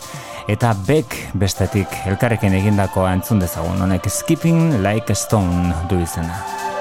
eta 0.46 0.74
Beck 0.86 1.34
bestetik 1.34 1.88
elkarrekin 2.06 2.54
egindako 2.62 3.08
entzun 3.10 3.42
dezagun, 3.42 3.80
honek 3.82 4.10
Skipping 4.10 4.82
Like 4.82 5.10
a 5.12 5.18
Stone 5.18 5.74
du 5.90 5.98
izena. 6.02 6.71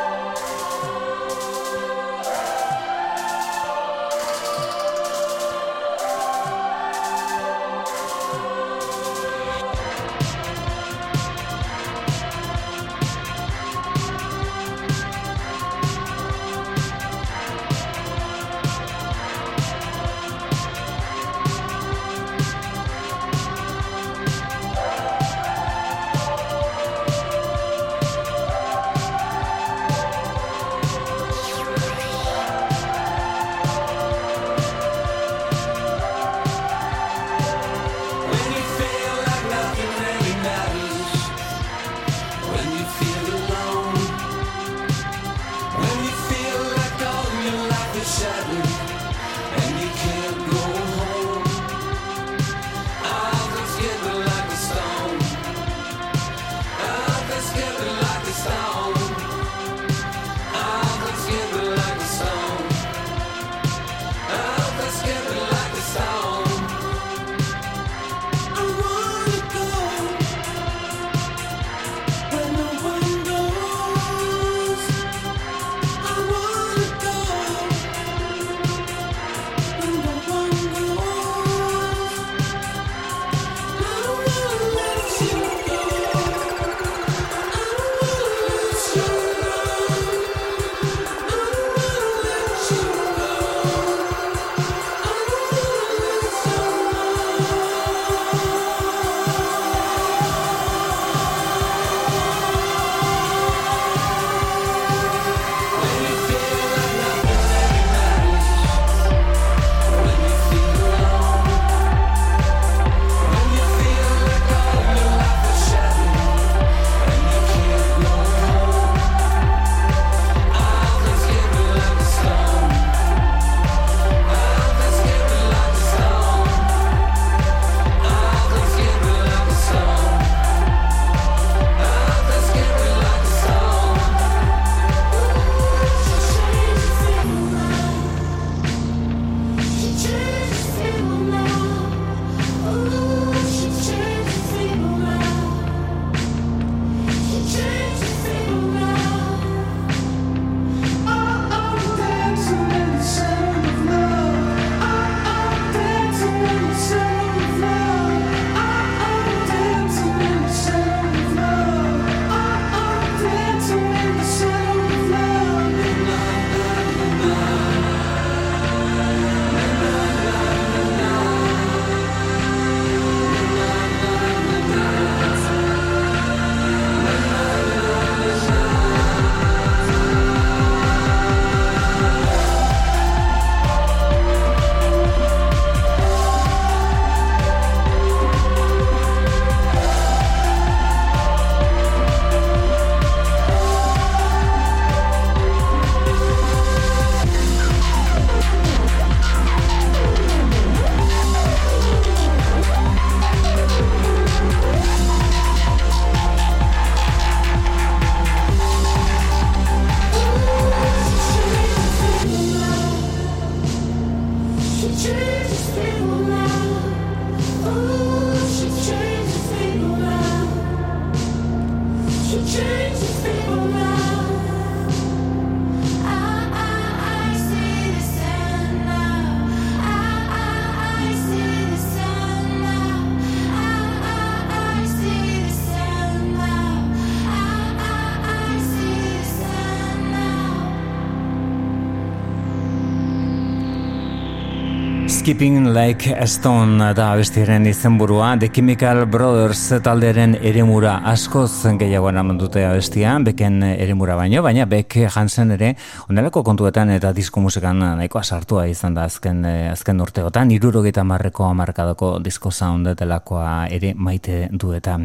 Skipping 245.22 245.72
Like 245.72 246.15
a 246.17 246.26
Stone 246.26 246.95
da 246.97 247.11
abestiren 247.13 247.67
izenburua. 247.69 248.32
The 248.39 248.49
Chemical 248.49 249.05
Brothers 249.05 249.59
talderen 249.86 250.34
eremura 250.41 250.95
askoz 251.05 251.67
gehiago 251.78 252.07
eraman 252.09 252.39
dute 252.41 252.63
abestia, 252.65 253.11
beken 253.22 253.59
eremura 253.61 254.15
baino, 254.17 254.41
baina 254.41 254.65
bek 254.65 254.95
Hansen 255.13 255.53
ere 255.53 255.76
onelako 256.09 256.41
kontuetan 256.47 256.89
eta 256.95 257.11
disko 257.13 257.38
musikan 257.39 257.78
nahiko 257.99 258.24
sartua 258.24 258.63
izan 258.65 258.97
da 258.97 259.03
azken, 259.05 259.45
azken 259.45 260.01
urteotan, 260.01 260.49
irurogeita 260.55 261.03
marreko 261.05 261.45
amarkadako 261.51 262.15
disko 262.26 262.49
sound 262.49 262.89
delakoa 262.97 263.67
ere 263.69 263.93
maite 263.93 264.47
du 264.49 264.74
eta 264.74 264.97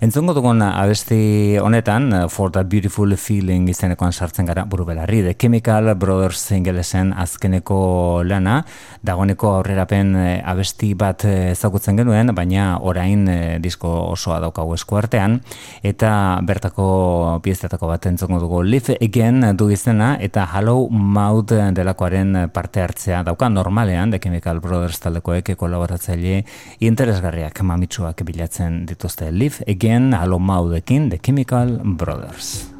entzongo 0.00 0.36
dugun 0.38 0.62
abesti 0.68 1.58
honetan 1.58 2.28
For 2.30 2.52
the 2.52 2.62
Beautiful 2.62 3.16
Feeling 3.16 3.66
izenekoan 3.74 4.12
sartzen 4.12 4.46
gara 4.46 4.66
buru 4.70 4.86
belarri. 4.86 5.24
The 5.26 5.34
Chemical 5.34 5.96
Brothers 5.96 6.46
ingelesen 6.52 7.12
azkeneko 7.12 8.22
lana, 8.22 8.60
dagoeneko 9.02 9.64
aurrerapen 9.74 10.14
e, 10.16 10.42
abesti 10.46 10.92
bat 10.94 11.24
eh, 11.26 11.52
ezagutzen 11.52 11.98
genuen, 11.98 12.30
baina 12.34 12.78
orain 12.86 13.26
e, 13.28 13.38
disko 13.62 13.90
osoa 14.12 14.38
daukagu 14.42 14.74
eskuartean, 14.78 15.40
eta 15.82 16.10
bertako 16.46 17.40
piezetako 17.44 17.90
bat 17.90 18.06
entzongo 18.10 18.40
dugu. 18.42 18.62
Live 18.62 18.96
Again 19.02 19.56
du 19.58 19.70
izena, 19.74 20.14
eta 20.20 20.46
Hello 20.54 20.88
Mouth 20.90 21.54
delakoaren 21.76 22.48
parte 22.54 22.84
hartzea 22.84 23.22
dauka. 23.26 23.48
Normalean, 23.48 24.14
The 24.14 24.20
Chemical 24.20 24.60
Brothers 24.64 25.00
taldekoek 25.02 25.54
kolaboratzaile 25.58 26.44
interesgarriak 26.80 27.62
mamitsuak 27.62 28.24
bilatzen 28.26 28.84
dituzte. 28.86 29.30
Live 29.32 29.66
Again, 29.68 30.12
Hello 30.14 30.38
Mouthekin, 30.38 31.10
The 31.10 31.18
Chemical 31.18 31.80
Brothers. 31.84 32.73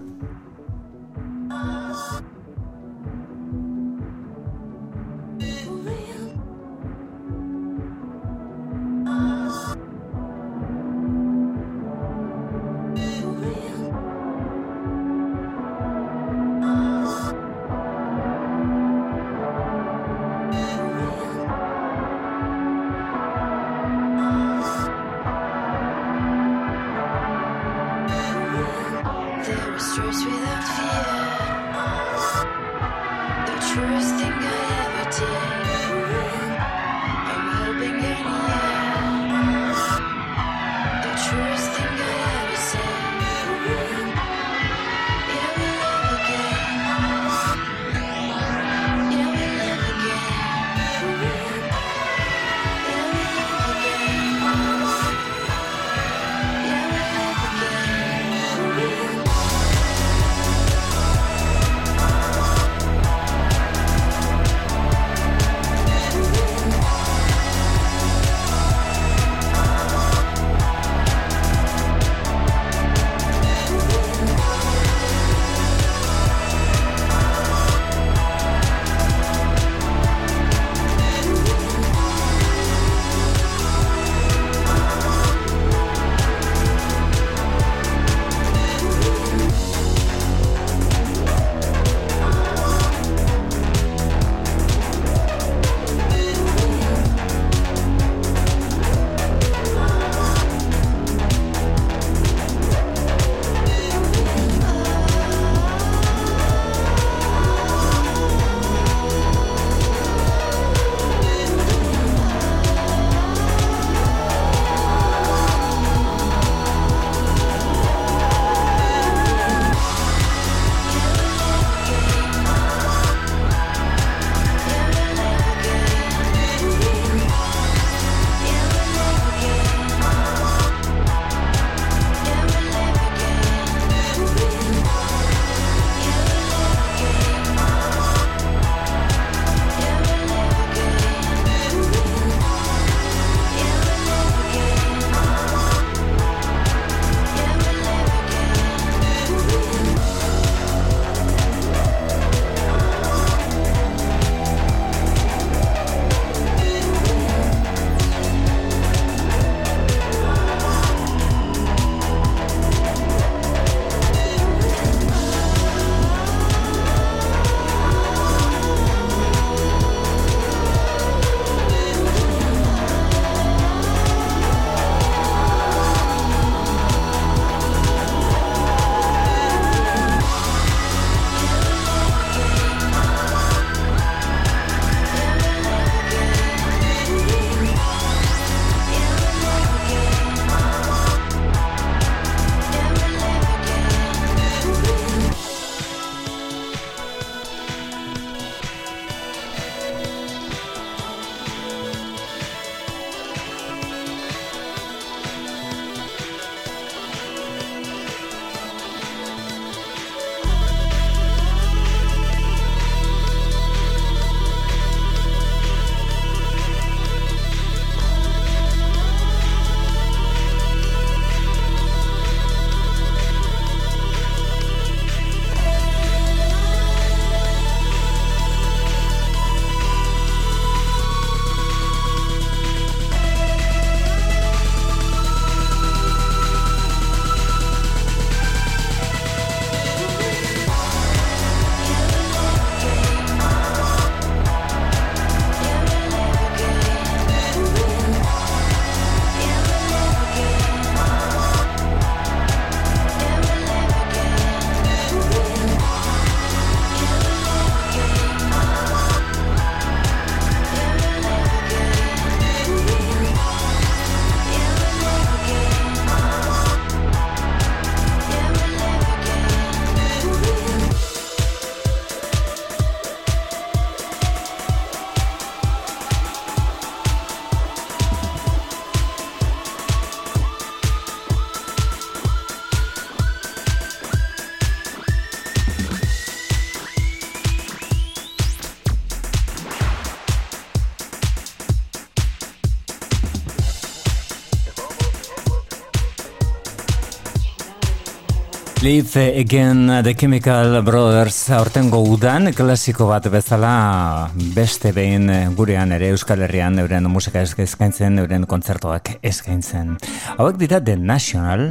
Live 298.85 299.16
Again 299.41 300.03
The 300.05 300.14
Chemical 300.14 300.82
Brothers 300.82 301.49
aurtengo 301.57 302.03
udan 302.05 302.51
klasiko 302.53 303.07
bat 303.09 303.24
bezala 303.32 304.28
beste 304.53 304.91
behin 304.93 305.30
gurean 305.57 305.95
ere 305.97 306.11
Euskal 306.12 306.43
Herrian 306.45 306.76
euren 306.82 307.09
musika 307.09 307.41
eskaintzen, 307.41 308.18
euren 308.20 308.45
kontzertuak 308.45 309.14
eskaintzen. 309.24 309.95
Hauek 310.37 310.61
dira 310.61 310.82
The 310.85 310.99
National, 311.01 311.64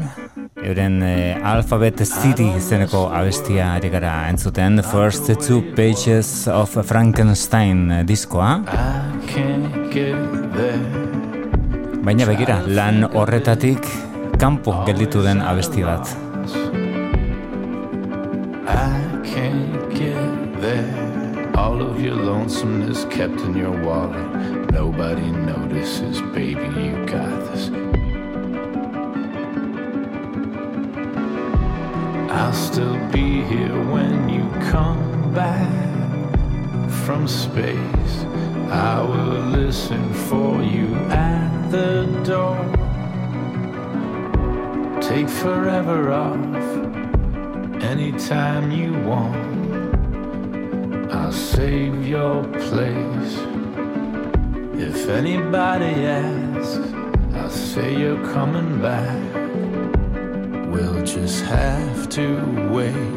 euren 0.64 0.98
eh, 1.06 1.38
Alphabet 1.38 2.02
City 2.02 2.50
zeneko 2.58 3.04
abestia 3.14 3.76
ari 3.76 3.94
gara 3.94 4.16
entzuten, 4.32 4.82
First 4.82 5.30
Two 5.46 5.62
Pages 5.78 6.48
of 6.50 6.74
Frankenstein 6.82 8.08
diskoa. 8.10 8.58
Baina 12.10 12.34
begira, 12.34 12.58
lan 12.66 13.06
horretatik 13.14 13.86
kanpo 14.42 14.82
gelditu 14.90 15.22
den 15.22 15.46
abesti 15.46 15.86
bat. 15.86 16.23
Lonesomeness 22.44 23.06
kept 23.06 23.40
in 23.40 23.56
your 23.56 23.72
wallet. 23.72 24.70
Nobody 24.74 25.32
notices, 25.32 26.20
baby, 26.34 26.66
you 26.78 27.06
got 27.06 27.40
this. 27.48 27.70
I'll 32.30 32.52
still 32.52 33.00
be 33.12 33.44
here 33.44 33.80
when 33.90 34.28
you 34.28 34.44
come 34.72 35.34
back 35.34 35.72
from 37.06 37.30
space. 37.30 38.26
I 38.70 39.02
will 39.02 39.40
listen 39.62 40.14
for 40.14 40.62
you 40.62 40.94
at 41.12 41.70
the 41.72 42.04
door. 42.26 42.60
Take 45.02 45.30
forever 45.30 46.12
off 46.12 46.36
anytime 47.82 48.70
you 48.70 48.92
want. 49.08 49.53
I'll 51.14 51.32
save 51.32 52.08
your 52.08 52.44
place. 52.44 53.38
If 54.74 55.08
anybody 55.10 55.94
asks, 56.08 56.80
I'll 57.36 57.52
say 57.52 57.96
you're 57.96 58.26
coming 58.34 58.82
back. 58.82 59.22
We'll 60.72 61.04
just 61.06 61.46
have 61.46 62.10
to 62.18 62.26
wait. 62.72 63.14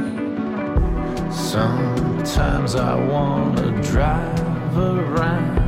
Sometimes 1.33 2.75
I 2.75 2.95
wanna 3.13 3.83
drive 3.83 4.77
around 4.77 5.59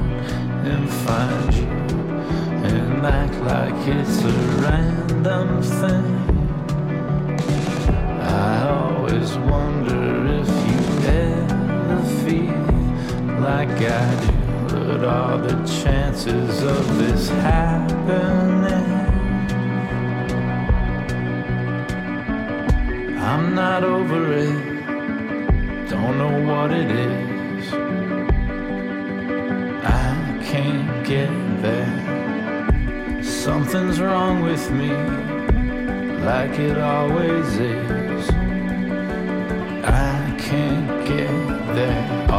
and 0.66 0.86
find 1.06 1.54
you 1.54 1.78
and 2.68 3.06
act 3.06 3.36
like 3.52 3.88
it's 3.88 4.22
a 4.22 4.36
random 4.66 5.62
thing. 5.62 6.08
I 8.20 8.68
always 8.68 9.34
wonder 9.50 9.67
like 13.48 13.80
I 13.80 14.08
do. 14.24 14.32
What 14.76 15.04
all 15.04 15.38
the 15.38 15.56
chances 15.82 16.62
of 16.62 16.98
this 16.98 17.30
happening? 17.30 18.88
I'm 23.28 23.54
not 23.54 23.84
over 23.84 24.20
it, 24.46 25.88
don't 25.88 26.16
know 26.22 26.36
what 26.50 26.70
it 26.82 26.90
is. 26.90 27.64
I 30.04 30.10
can't 30.50 31.06
get 31.12 31.32
there. 31.62 33.22
Something's 33.22 33.98
wrong 33.98 34.42
with 34.42 34.64
me, 34.78 34.90
like 36.30 36.58
it 36.58 36.76
always 36.76 37.48
is. 37.56 37.97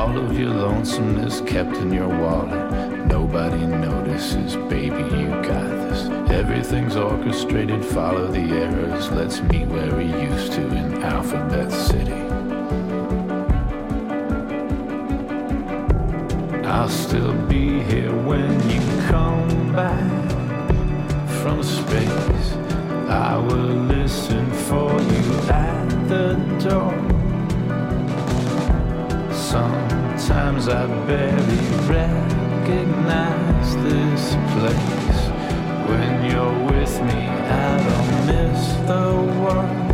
All 0.10 0.18
of 0.18 0.39
your 0.39 0.49
lonesomeness 0.49 1.41
kept 1.41 1.78
in 1.78 1.93
your 1.93 2.07
wallet. 2.07 3.05
Nobody 3.05 3.64
notices, 3.68 4.55
baby, 4.55 5.03
you 5.16 5.30
got 5.43 5.70
this. 5.70 6.10
Everything's 6.32 6.95
orchestrated, 6.95 7.86
follow 7.86 8.26
the 8.26 8.39
arrows. 8.39 9.12
Let's 9.12 9.39
meet 9.41 9.68
where 9.68 9.93
we 9.95 10.05
used 10.05 10.53
to 10.53 10.62
in 10.62 11.03
Alphabet 11.03 11.72
City. 11.72 12.12
I'll 16.68 16.89
still 16.89 17.36
be 17.45 17.84
here 17.84 18.12
when 18.24 18.51
you 18.68 18.82
come 19.10 19.76
back 19.76 20.32
from 21.43 21.62
space. 21.62 22.53
I 23.07 23.38
will 23.38 23.76
listen 23.86 24.51
for 24.53 24.91
you 24.91 25.51
at 25.51 25.88
the 26.10 26.34
door. 26.68 27.10
Sometimes 30.20 30.67
I 30.67 30.86
barely 31.07 31.57
recognize 31.88 33.76
this 33.78 34.36
place. 34.53 35.22
When 35.88 36.30
you're 36.30 36.65
with 36.65 37.01
me, 37.03 37.30
I 37.30 37.78
don't 37.88 38.28
miss 38.28 38.74
the 38.86 39.05
world. 39.41 39.88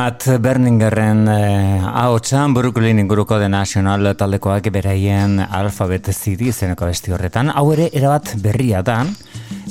Matt 0.00 0.24
Berningerren 0.40 1.26
eh, 1.28 1.80
ahotsan 1.84 2.54
Brooklyn 2.54 3.02
inguruko 3.02 3.36
The 3.36 3.50
National 3.52 4.06
taldekoak 4.16 4.70
beraien 4.72 5.34
alfabet 5.44 6.08
CD 6.16 6.54
zeneko 6.54 6.86
besti 6.88 7.12
horretan. 7.12 7.50
Hau 7.52 7.66
ere 7.74 7.90
erabat 7.92 8.30
berria 8.40 8.80
da. 8.80 9.02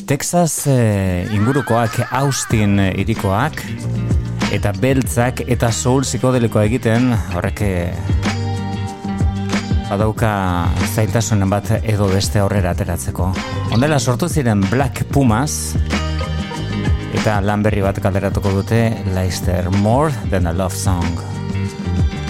Texas 0.06 0.68
eh, 0.70 1.26
ingurukoak 1.34 1.98
Austin 2.20 2.78
irikoak 2.92 3.58
eta 4.54 4.76
beltzak 4.78 5.42
eta 5.48 5.72
soul 5.74 6.06
psikodeliko 6.06 6.62
egiten 6.62 7.10
horrek 7.34 7.64
eh, 7.66 7.90
badauka 9.90 10.36
zaitasunen 10.94 11.50
bat 11.50 11.74
edo 11.82 12.12
beste 12.14 12.46
aurrera 12.46 12.78
ateratzeko. 12.78 13.32
Ondela 13.74 13.98
sortu 13.98 14.30
ziren 14.30 14.62
Black 14.70 15.08
Pumas, 15.10 15.74
eta 17.20 17.42
lan 17.44 17.60
berri 17.60 17.82
bat 17.84 17.98
kalderatuko 18.00 18.52
dute 18.62 18.80
Leicester 19.12 19.68
More 19.84 20.12
Than 20.32 20.48
a 20.48 20.54
Love 20.54 20.76
Song. 20.76 21.04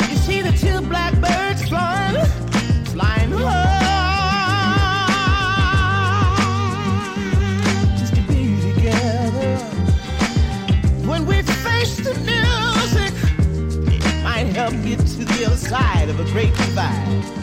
You 0.10 0.18
see 0.18 0.42
the 0.42 0.52
two 0.52 0.82
blackbirds 0.82 1.70
flying, 1.70 2.26
flying 2.90 3.30
face 11.60 11.98
the 11.98 12.14
music, 12.26 13.14
it 13.94 14.24
might 14.24 14.48
help 14.56 14.74
get 14.84 14.98
to 15.00 15.26
the 15.26 15.46
other 15.46 15.56
side 15.56 16.10
of 16.10 16.20
a 16.20 16.24
great 16.32 16.54
divide. 16.56 17.39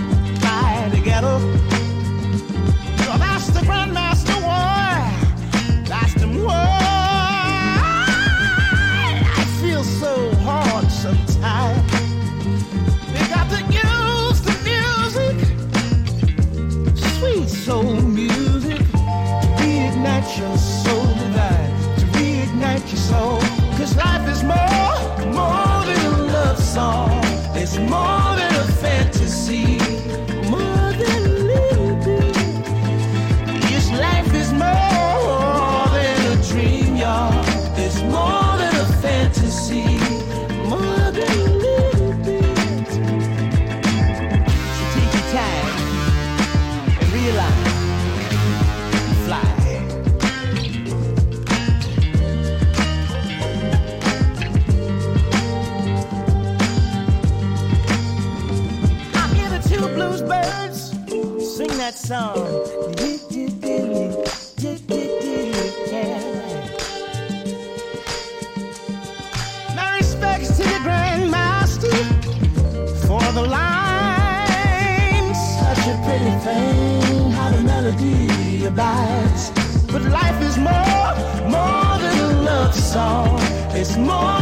Song. 83.87 84.03
It's 84.03 84.11
more 84.11 84.36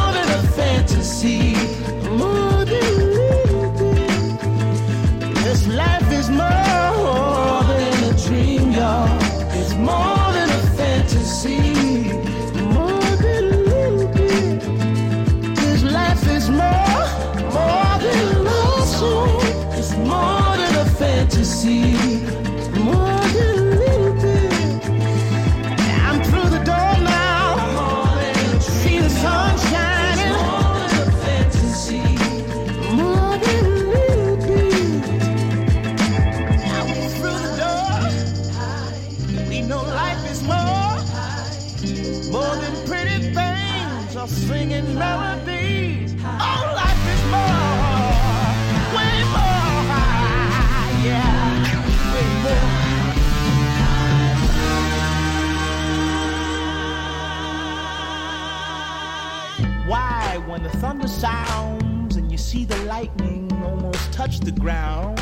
thunder 61.05 61.21
sounds 61.21 62.17
and 62.17 62.31
you 62.31 62.39
see 62.39 62.65
the 62.65 62.77
lightning 62.85 63.51
almost 63.65 64.13
touch 64.13 64.41
the 64.41 64.53
ground, 64.53 65.21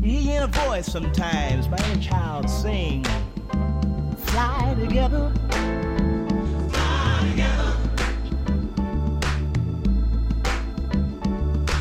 you 0.00 0.18
hear 0.18 0.44
a 0.44 0.46
voice 0.46 0.86
sometimes 0.86 1.68
by 1.68 1.76
a 1.76 1.96
child 1.98 2.48
sing, 2.48 3.04
Fly 4.16 4.74
together. 4.80 5.32
Fly 6.70 7.28
together. 7.30 7.72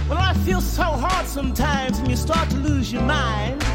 Well, 0.08 0.20
I 0.20 0.34
feel 0.46 0.62
so 0.62 0.84
hard 0.84 1.26
sometimes 1.26 1.98
and 2.00 2.10
you 2.10 2.16
start 2.16 2.50
to 2.52 2.58
lose 2.58 2.94
your 2.94 3.02
mind. 3.04 3.66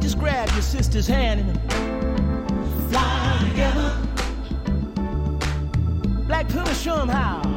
Just 0.00 0.18
grab 0.18 0.48
your 0.52 0.62
sister's 0.62 1.06
hand 1.06 1.40
and 1.40 1.72
fly 2.90 3.48
together. 3.50 4.06
Black 6.26 6.48
Puma, 6.48 6.74
show 6.74 7.00
'em 7.00 7.08
how. 7.08 7.55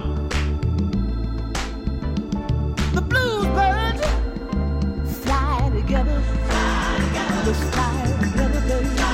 Together. 5.90 6.22
Let's 7.48 7.64
fly 7.74 8.18
together, 8.22 8.62
baby. 8.68 9.09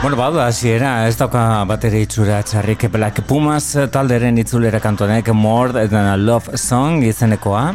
Bueno, 0.00 0.14
badu 0.14 0.38
hasiera, 0.38 1.08
ez 1.08 1.16
dauka 1.18 1.40
bateri 1.66 2.04
itxura 2.04 2.36
txarrik 2.46 2.84
Black 2.94 3.18
Pumas 3.26 3.64
talderen 3.90 4.38
itzulera 4.38 4.78
kantonek 4.78 5.32
More 5.34 5.88
Than 5.88 6.06
a 6.12 6.14
Love 6.16 6.54
Song 6.54 7.02
izenekoa. 7.02 7.72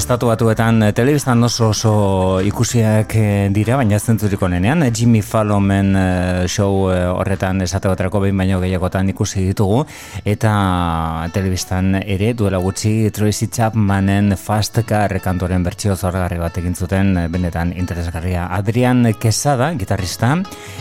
Estatu 0.00 0.30
batuetan 0.30 0.78
eh, 0.80 0.94
telebistan 0.96 1.44
oso 1.44 1.66
oso 1.74 1.90
ikusiak 2.40 3.12
eh, 3.20 3.48
dira, 3.52 3.74
baina 3.76 3.98
ez 3.98 4.06
zentzurik 4.08 4.40
onenean. 4.40 4.86
Jimmy 4.96 5.20
Fallonen 5.20 5.90
eh, 5.92 6.46
show 6.48 6.86
horretan 6.88 7.60
esate 7.60 7.90
baterako 7.90 8.22
behin 8.24 8.38
baino 8.40 8.62
gehiagotan 8.62 9.10
ikusi 9.12 9.44
ditugu. 9.50 9.82
Eta 10.24 10.52
telebistan 11.34 11.98
ere 12.00 12.30
duela 12.32 12.62
gutxi 12.64 13.10
Tracy 13.12 13.50
Chapmanen 13.52 14.38
Fast 14.40 14.80
Car 14.88 15.18
kantoren 15.20 15.66
bertsio 15.68 15.98
zorgarri 15.98 16.40
bat 16.40 16.56
egin 16.62 16.74
zuten 16.74 17.12
benetan 17.28 17.74
interesgarria. 17.76 18.46
Adrian 18.56 19.04
Quesada, 19.20 19.74
gitarrista, 19.76 20.32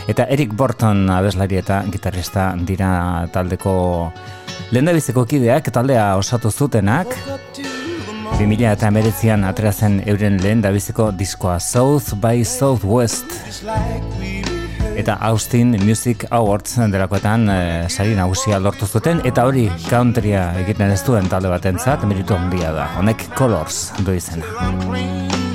eta 0.07 0.29
Eric 0.31 0.55
Borton 0.55 1.09
abeslari 1.17 1.59
eta 1.59 1.81
gitarrista 1.91 2.53
dira 2.71 3.27
taldeko 3.35 3.75
lehendabiziko 4.71 5.27
kideak, 5.27 5.73
taldea 5.75 6.13
osatu 6.23 6.55
zutenak. 6.55 7.19
2000 8.39 8.71
eta 8.71 8.87
emeretzian 8.87 9.41
atera 9.43 9.73
zen 9.75 9.97
euren 10.07 10.37
lehen 10.39 10.61
dabiziko 10.63 11.09
diskoa 11.11 11.57
South 11.59 12.13
by 12.23 12.45
Southwest 12.47 13.35
eta 14.95 15.17
Austin 15.27 15.75
Music 15.83 16.23
Awards 16.31 16.77
delakoetan 16.93 17.49
e, 17.51 17.59
sari 17.91 18.15
nagusia 18.15 18.61
lortu 18.63 18.87
zuten 18.87 19.19
eta 19.27 19.43
hori 19.49 19.67
countrya 19.89 20.53
egiten 20.63 20.95
ez 20.95 21.03
duen 21.03 21.27
talde 21.27 21.51
batentzat 21.51 22.07
meritu 22.07 22.39
handia 22.39 22.71
da. 22.75 22.87
Honek 22.99 23.27
Colors 23.35 23.89
du 24.07 24.15
izena. 24.15 25.48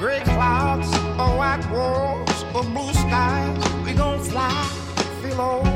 gray 0.00 0.20
clouds 0.20 0.88
or 1.20 1.36
white 1.36 1.62
walls 1.70 2.44
or 2.54 2.62
blue 2.62 2.90
skies. 2.94 3.84
We 3.84 3.92
gon' 3.92 4.18
fly, 4.18 4.50
feel 5.20 5.38
old. 5.42 5.69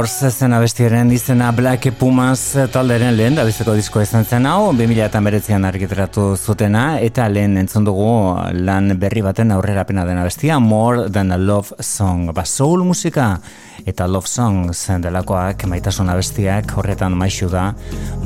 Colors 0.00 0.32
zen 0.32 0.54
abestiaren 0.56 1.10
izena 1.12 1.50
Black 1.52 1.90
Pumas 1.98 2.54
talderen 2.72 3.18
lehen 3.18 3.34
da 3.36 3.42
biziko 3.44 3.74
disko 3.76 4.00
izan 4.00 4.24
zen 4.24 4.46
hau 4.48 4.70
2008an 4.72 5.66
argitratu 5.68 6.22
zutena 6.40 6.84
eta 7.04 7.26
lehen 7.28 7.58
entzun 7.60 7.84
dugu 7.84 8.06
lan 8.64 8.94
berri 9.02 9.20
baten 9.20 9.52
aurrerapena 9.52 10.06
den 10.08 10.22
abestia 10.22 10.56
More 10.58 11.10
Than 11.12 11.32
a 11.32 11.36
Love 11.36 11.84
Song. 11.84 12.32
Ba 12.32 12.46
soul 12.48 12.86
musika 12.88 13.26
eta 13.84 14.06
love 14.06 14.28
songs 14.28 14.86
delakoak 15.04 15.66
maitasun 15.68 16.08
abestiak 16.12 16.72
horretan 16.78 17.12
maixu 17.16 17.50
da 17.52 17.74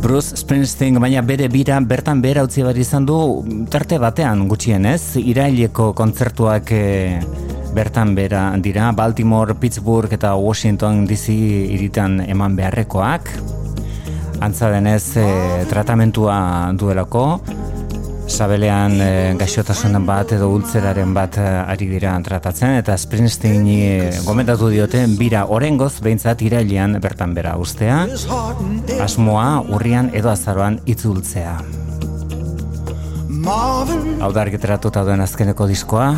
Bruce 0.02 0.38
Springsteen 0.38 1.00
baina 1.02 1.22
bere 1.22 1.48
bira 1.48 1.80
bertan 1.80 2.22
behera 2.22 2.44
utzi 2.46 2.62
behar 2.62 2.78
izan 2.78 3.06
du 3.06 3.18
tarte 3.70 3.98
batean 3.98 4.46
gutxienez 4.46 5.16
iraileko 5.24 5.90
kontzertuak 5.98 6.70
eh, 6.70 7.20
bertan 7.74 8.14
bera 8.14 8.52
dira. 8.62 8.92
Baltimore, 8.92 9.54
Pittsburgh 9.54 10.12
eta 10.12 10.34
Washington 10.34 11.04
DC 11.06 11.34
iritan 11.74 12.20
eman 12.22 12.56
beharrekoak. 12.56 13.30
Antza 14.40 14.70
denez 14.70 15.16
eh, 15.16 15.64
tratamentua 15.70 16.72
duelako. 16.78 17.26
Sabelean 18.24 18.94
e, 19.04 19.08
gaixotasunen 19.36 20.06
bat 20.08 20.30
edo 20.32 20.48
ultzeraren 20.54 21.12
bat 21.14 21.36
eh, 21.36 21.44
ari 21.74 21.90
dira 21.90 22.14
tratatzen. 22.24 22.78
Eta 22.80 22.96
Springsteen 22.96 23.68
e, 23.68 24.10
gomendatu 24.24 24.70
diote 24.72 25.04
bira 25.20 25.44
orengoz 25.52 25.98
behintzat 26.00 26.42
irailean 26.46 26.98
bertan 27.04 27.36
bera 27.36 27.58
ustea. 27.60 28.06
Asmoa 29.04 29.48
urrian 29.76 30.10
edo 30.16 30.32
azaroan 30.32 30.80
itzultzea 30.86 31.58
hau 33.44 34.30
da 34.32 34.40
argiteratuta 34.44 35.02
duen 35.04 35.20
azkeneko 35.20 35.66
diskoa 35.68 36.08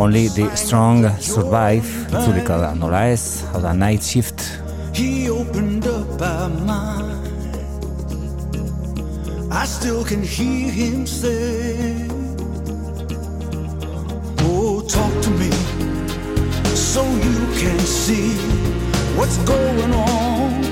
Only 0.00 0.28
the 0.28 0.48
Strong 0.56 1.04
Survive 1.20 1.84
itzuliko 2.08 2.56
da, 2.56 2.72
nola 2.74 3.04
ez? 3.12 3.44
Hau 3.52 3.60
da 3.60 3.72
Night 3.72 4.02
Shift 4.02 4.60
he 5.00 5.30
opened 5.30 5.86
up 5.86 6.20
our 6.20 6.48
mind. 6.48 7.28
I 9.52 9.64
still 9.64 10.04
can 10.04 10.22
hear 10.22 10.70
him 10.70 11.06
say, 11.06 12.06
Oh, 14.40 14.82
talk 14.86 15.12
to 15.22 15.30
me 15.30 15.50
so 16.74 17.02
you 17.26 17.38
can 17.60 17.78
see 17.80 18.34
what's 19.16 19.38
going 19.38 19.92
on. 19.92 20.62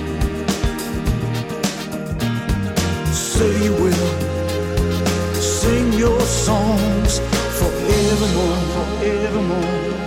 Say 3.13 3.65
you 3.65 3.73
will 3.73 4.09
sing 5.41 5.93
your 5.95 6.21
songs 6.21 6.88
forevermore, 8.19 8.57
forevermore. 8.75 9.99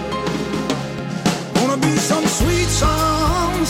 Gonna 1.55 1.77
be 1.77 1.95
some 1.97 2.25
sweet 2.25 2.67
songs 2.67 3.69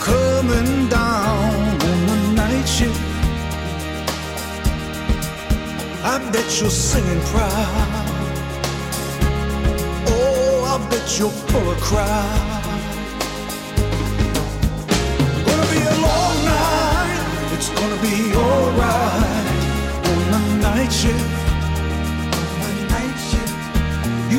coming 0.00 0.88
down 0.88 1.54
on 1.88 2.06
the 2.06 2.32
night 2.34 2.66
shift. 2.66 3.00
I 6.04 6.18
bet 6.32 6.60
you're 6.60 6.70
singing 6.70 7.20
proud. 7.32 7.90
Oh, 10.08 10.64
I 10.74 10.90
bet 10.90 11.18
you're 11.18 11.36
full 11.50 11.70
of 11.70 11.80
cry. 11.80 12.38
Gonna 15.46 15.68
be 15.74 15.80
a 15.94 15.96
long 16.08 16.36
night. 16.54 17.52
It's 17.54 17.68
gonna 17.68 18.00
be 18.00 18.34
alright 18.34 19.46
on 20.10 20.30
the 20.32 20.68
night 20.68 20.92
shift. 20.92 21.41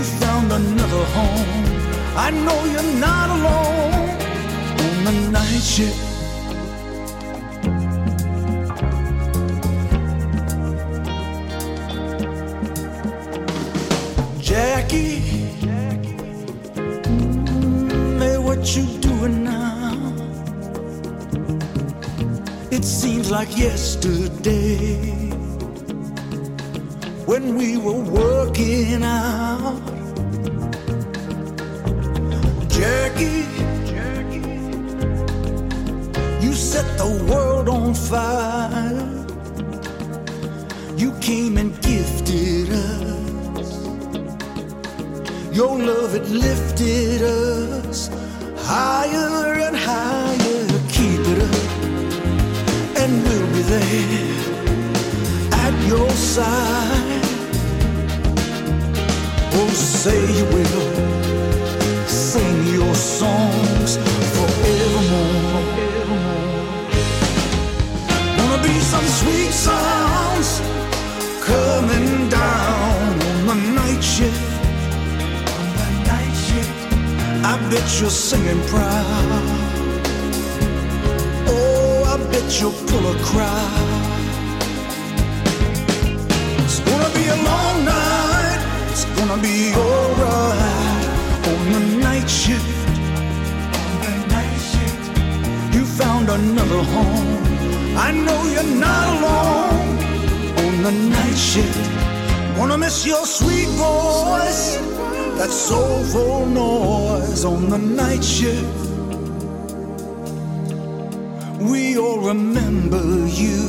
Found 0.04 0.52
another 0.52 1.06
home. 1.16 1.48
I 2.18 2.30
know 2.30 2.66
you're 2.66 2.94
not 3.00 3.30
alone 3.30 4.10
on 5.08 5.16
the 5.16 5.32
night 5.32 5.64
shift. 5.64 5.98
Jackie, 14.42 15.20
hey, 18.20 18.38
what 18.38 18.76
you 18.76 18.86
doing 19.00 19.46
now? 19.46 20.14
It 22.72 22.84
seems 22.84 23.32
like 23.32 23.58
yesterday 23.58 24.98
when 27.26 27.56
we 27.56 27.78
were 27.78 28.04
working 28.04 29.02
out. 29.04 29.93
Jackie, 33.16 34.50
you 36.46 36.54
set 36.54 36.86
the 36.98 37.26
world 37.30 37.70
on 37.70 37.94
fire. 37.94 39.10
You 40.98 41.12
came 41.22 41.58
and 41.58 41.72
gifted 41.82 42.70
us. 42.72 43.72
Your 45.56 45.78
love, 45.78 46.16
it 46.16 46.28
lifted 46.30 47.22
us 47.22 48.10
higher 48.58 49.60
and 49.68 49.76
higher. 49.76 50.68
Keep 50.90 51.22
it 51.34 51.42
up, 51.44 51.68
and 53.02 53.12
we'll 53.24 53.48
be 53.54 53.62
there 53.74 54.54
at 55.54 55.88
your 55.88 56.10
side. 56.12 57.22
Oh, 59.56 59.70
say 59.74 60.20
you 60.38 60.46
will 60.46 61.23
songs 63.04 63.98
forevermore. 64.34 65.64
Wanna 68.38 68.64
be 68.64 68.80
some 68.80 69.08
sweet 69.20 69.52
sounds 69.52 70.62
coming 71.44 72.30
down 72.30 73.14
on 73.50 73.58
the 73.64 73.72
night 73.82 74.04
shift. 74.16 74.52
On 75.60 75.68
the 75.80 75.90
night 76.12 76.36
shift, 76.48 76.80
I 77.52 77.54
bet 77.70 77.88
you're 78.00 78.18
singing 78.30 78.62
proud. 78.72 79.46
Oh, 81.48 82.04
I 82.14 82.16
bet 82.32 82.48
you'll 82.60 82.80
pull 82.88 83.06
a 83.12 83.18
crowd. 83.30 84.03
Another 96.34 96.82
home. 96.84 97.98
I 97.98 98.12
know 98.12 98.40
you're 98.54 98.76
not 98.88 99.06
alone 99.16 99.98
on 100.66 100.84
the 100.84 100.92
night 100.92 101.38
shift. 101.38 101.92
Gonna 102.56 102.78
miss 102.78 103.06
your 103.06 103.26
sweet 103.26 103.70
voice, 103.70 104.78
that 105.38 105.50
soulful 105.50 106.46
noise 106.48 107.46
on 107.46 107.70
the 107.70 107.78
night 107.78 108.24
shift. 108.24 108.82
We 111.60 111.98
all 111.98 112.20
remember 112.20 113.04
you. 113.28 113.62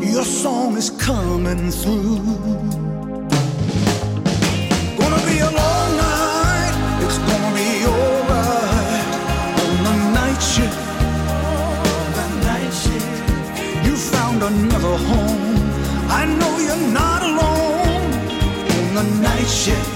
Your 0.00 0.24
song 0.24 0.76
is 0.76 0.90
coming 0.90 1.70
through. 1.70 2.93
The 19.44 19.93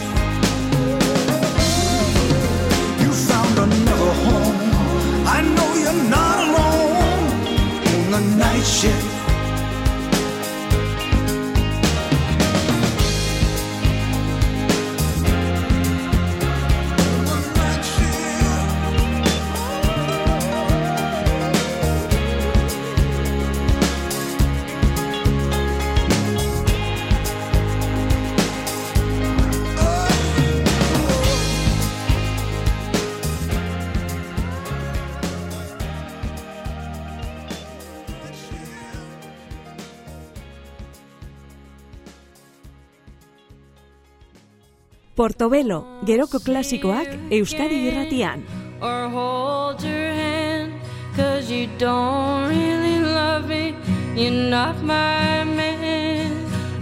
Portobelo, 45.49 45.85
geroko 46.05 46.39
klasikoak 46.45 47.09
Euskadi 47.33 47.89
irratian. 47.89 48.45
or 48.83 49.09
hold 49.09 49.83
your 49.83 50.13
hand 50.13 50.73
Cause 51.17 51.51
you 51.51 51.67
don't 51.79 52.49
really 52.49 53.01
love 53.01 53.49
me. 53.49 53.75
You're 54.15 54.51
not 54.51 54.77
my 54.83 55.45
man 55.45 56.31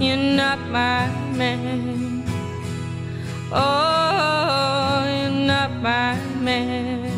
You're 0.01 0.17
not 0.43 0.59
my 0.69 1.07
man. 1.39 2.25
Oh, 3.53 5.05
you're 5.15 5.47
not 5.47 5.71
my 5.81 6.19
man. 6.43 7.13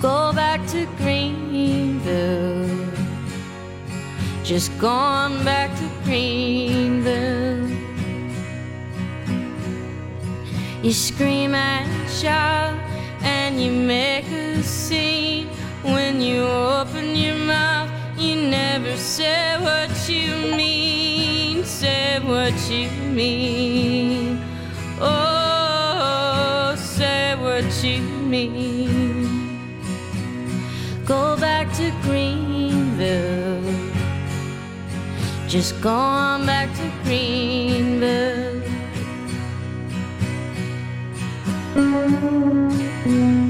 Go 0.00 0.32
back 0.32 0.66
to 0.68 0.86
Greenville. 0.96 2.66
Just 4.44 4.72
gone 4.78 5.44
back 5.44 5.70
to 5.78 5.86
Greenville 6.04 7.43
You 10.84 10.92
scream 10.92 11.54
and 11.54 12.10
shout 12.10 12.78
and 13.22 13.58
you 13.58 13.72
make 13.72 14.26
a 14.26 14.62
scene. 14.62 15.46
When 15.82 16.20
you 16.20 16.42
open 16.42 17.16
your 17.16 17.36
mouth, 17.36 17.90
you 18.18 18.36
never 18.50 18.94
say 18.98 19.56
what 19.60 19.88
you 20.10 20.36
mean. 20.54 21.64
Say 21.64 22.20
what 22.22 22.52
you 22.70 22.90
mean. 22.90 24.44
Oh, 25.00 26.74
say 26.76 27.34
what 27.40 27.64
you 27.82 28.02
mean. 28.02 29.62
Go 31.06 31.34
back 31.38 31.72
to 31.78 31.90
Greenville. 32.02 33.62
Just 35.48 35.80
gone 35.80 36.44
back 36.44 36.68
to 36.76 36.92
Greenville. 37.04 38.33
Thank 41.74 43.06
you. 43.06 43.43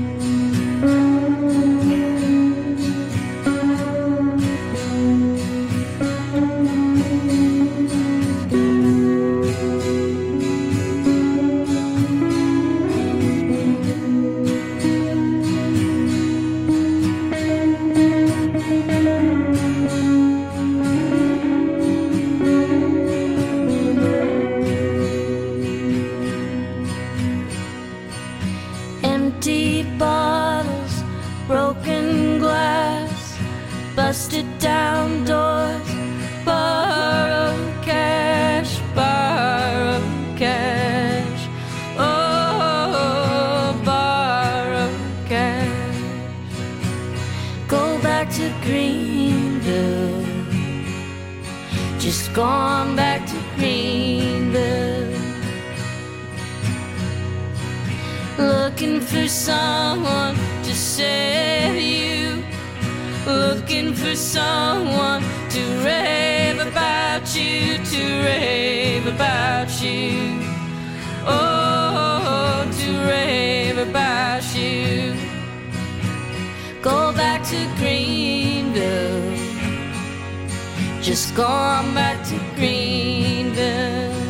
Someone 64.34 65.22
to 65.48 65.62
rave 65.84 66.58
about 66.58 67.24
you, 67.36 67.78
to 67.92 68.02
rave 68.28 69.06
about 69.06 69.70
you. 69.80 70.40
Oh, 71.24 72.66
to 72.80 72.90
rave 73.06 73.78
about 73.78 74.44
you. 74.56 75.14
Go 76.82 77.12
back 77.12 77.44
to 77.52 77.60
Greenville. 77.78 79.36
Just 81.00 81.36
gone 81.36 81.94
back 81.94 82.18
to 82.30 82.36
Greenville. 82.56 84.20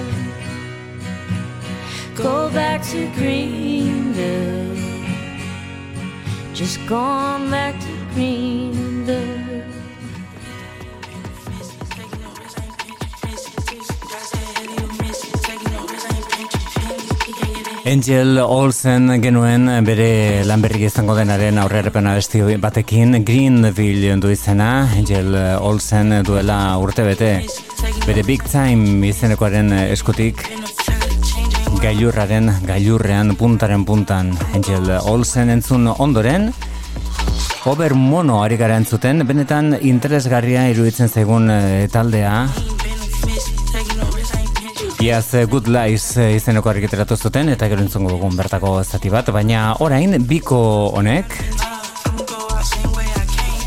Go 2.14 2.51
back 2.51 2.82
to 2.93 3.01
Greenville. 3.18 4.76
Just 6.52 6.76
gone 6.86 7.51
back 7.51 7.74
to 7.81 7.93
Greenville. 8.12 8.94
Angel 17.85 18.39
Olsen 18.40 19.11
genuen 19.20 19.69
bere 19.85 20.40
lanberrik 20.48 20.86
izango 20.86 21.12
denaren 21.19 21.59
aurrerapen 21.61 22.06
abesti 22.09 22.40
batekin 22.56 23.19
Greenville 23.28 24.16
du 24.23 24.31
izena. 24.32 24.89
Angel 24.97 25.36
Olsen 25.61 26.23
duela 26.24 26.78
urte 26.81 27.05
bete 27.05 27.31
bere 28.06 28.24
Big 28.24 28.47
Time 28.48 29.05
izenekoaren 29.11 29.69
eskutik 29.85 30.40
gailurraren 31.82 32.48
gailurrean 32.65 33.36
puntaren 33.36 33.85
puntan. 33.85 34.32
Angel 34.56 34.89
Olsen 35.02 35.52
entzun 35.52 35.90
ondoren 35.93 36.55
Ober 37.65 37.94
mono 37.97 38.43
ari 38.44 38.56
gara 38.61 38.77
entzuten, 38.77 39.23
benetan 39.28 39.73
interesgarria 39.81 40.66
iruditzen 40.73 41.09
zaigun 41.09 41.48
eh, 41.52 41.89
taldea 41.93 42.47
Iaz 45.05 45.35
eh, 45.35 45.44
Good 45.44 45.66
Lies 45.68 46.16
eh, 46.16 46.31
izeneko 46.39 46.70
argiteratu 46.70 47.16
zuten 47.20 47.51
eta 47.52 47.66
gero 47.68 47.82
entzongo 47.85 48.14
dugun 48.14 48.39
bertako 48.39 48.70
zati 48.81 49.10
bat, 49.12 49.28
baina 49.36 49.74
orain 49.85 50.16
biko 50.24 50.60
honek 50.97 51.35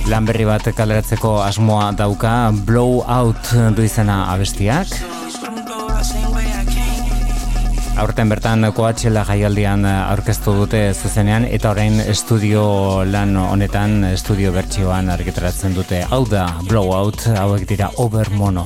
lan 0.09 0.25
berri 0.25 0.47
bat 0.49 0.65
kaleratzeko 0.73 1.35
asmoa 1.45 1.91
dauka 1.99 2.33
Blow 2.65 3.03
Out 3.05 3.53
du 3.77 3.85
izena 3.85 4.17
abestiak. 4.33 4.89
Aurten 8.01 8.33
bertan 8.33 8.71
koatxela 8.73 9.21
jaialdian 9.29 9.85
aurkeztu 9.85 10.57
dute 10.63 10.87
zuzenean 10.95 11.45
eta 11.45 11.75
orain 11.75 12.01
estudio 12.01 12.65
lan 13.05 13.37
honetan, 13.37 13.99
estudio 14.09 14.57
bertsioan 14.57 15.13
argitaratzen 15.13 15.77
dute. 15.77 16.01
Hau 16.09 16.25
da, 16.25 16.47
Blowout, 16.65 17.29
hauek 17.37 17.69
dira 17.69 17.93
Over 18.01 18.33
Mono. 18.33 18.65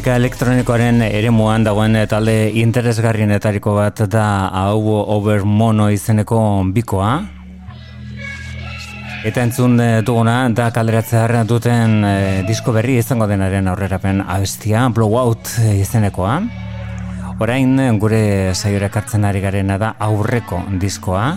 Musika 0.00 0.14
elektronikoaren 0.16 1.02
eremuan 1.04 1.60
dagoen 1.60 1.92
talde 2.08 2.32
interesgarrienetariko 2.56 3.74
bat 3.76 3.98
da 4.08 4.48
hau 4.48 4.94
over 5.12 5.44
mono 5.44 5.90
izeneko 5.92 6.38
bikoa. 6.72 7.10
Eta 9.28 9.44
entzun 9.44 9.76
eh, 9.76 10.00
duguna 10.00 10.48
da 10.56 10.70
kalderatzear 10.72 11.44
duten 11.44 11.98
e, 12.08 12.14
disko 12.48 12.72
berri 12.72 12.96
izango 12.96 13.28
denaren 13.28 13.68
aurrerapen 13.68 14.24
abestia, 14.24 14.86
blowout 14.88 15.52
izenekoa. 15.74 16.40
Orain 17.44 17.76
gure 18.00 18.54
saiora 18.54 18.88
kartzen 18.88 19.28
ari 19.28 19.44
garena 19.44 19.76
da 19.76 19.92
aurreko 20.00 20.62
diskoa. 20.80 21.34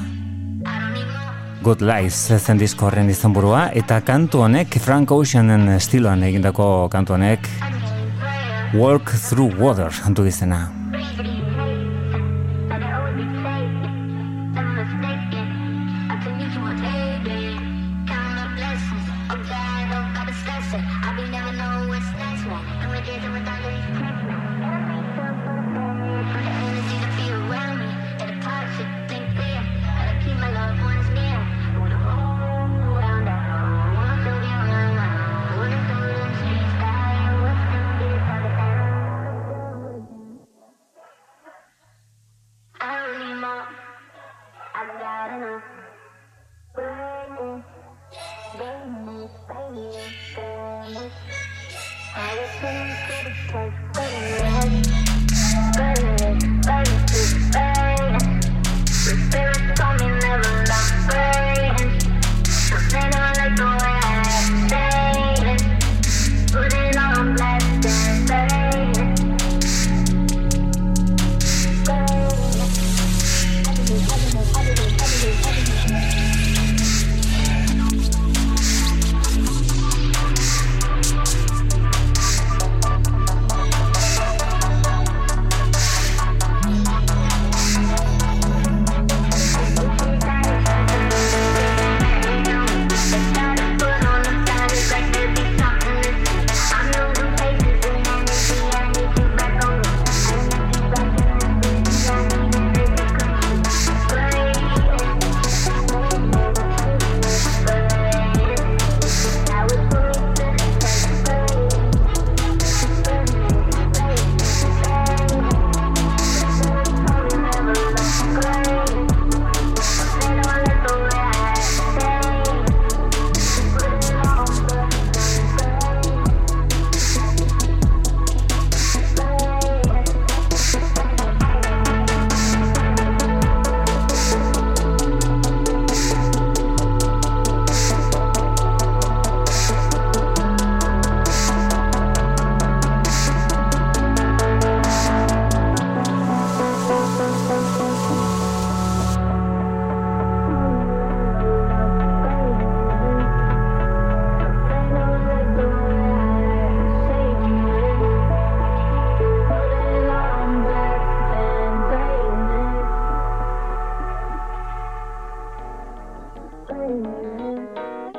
Good 1.64 1.84
Lies 1.84 2.15
zen 2.40 2.64
disko 2.64 2.88
horren 2.88 3.11
izenburua 3.11 3.73
eta 3.76 3.99
kantu 4.07 4.48
honek 4.48 4.80
Frank 4.80 5.11
Oceanen 5.11 5.68
estiloan 5.76 6.23
egindako 6.31 6.88
kantu 6.91 7.19
honek 7.19 7.52
Walk 8.73 9.13
Through 9.29 9.53
Water, 9.61 9.93
antu 10.05 10.25
izena. 10.25 10.82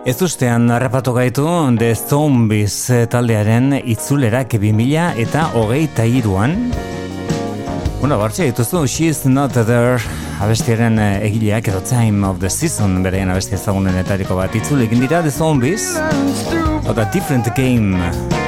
Ez 0.05 0.19
ustean 0.21 0.69
harrapatu 0.69 1.15
gaitu 1.17 1.47
The 1.81 1.95
Zombies 1.97 2.75
taldearen 3.09 3.73
itzulerak 3.81 4.53
2000 4.61 5.23
eta 5.23 5.47
hogeita 5.57 6.05
iruan. 6.05 6.53
Bueno, 8.03 8.19
bartxe 8.21 8.51
dituzu, 8.51 8.85
She's 8.85 9.25
Not 9.25 9.57
There 9.57 9.97
abestiaren 10.45 11.01
egileak 11.01 11.73
edo 11.73 11.81
Time 11.89 12.29
of 12.29 12.37
the 12.45 12.53
Season 12.53 13.01
berean 13.01 13.33
abesti 13.33 13.57
ezagunen 13.57 13.97
etariko 14.05 14.37
bat 14.37 14.53
itzulekin 14.53 15.07
dira 15.07 15.25
The 15.25 15.33
Zombies. 15.33 15.95
Oda 16.85 17.09
Different 17.09 17.55
Game. 17.57 18.44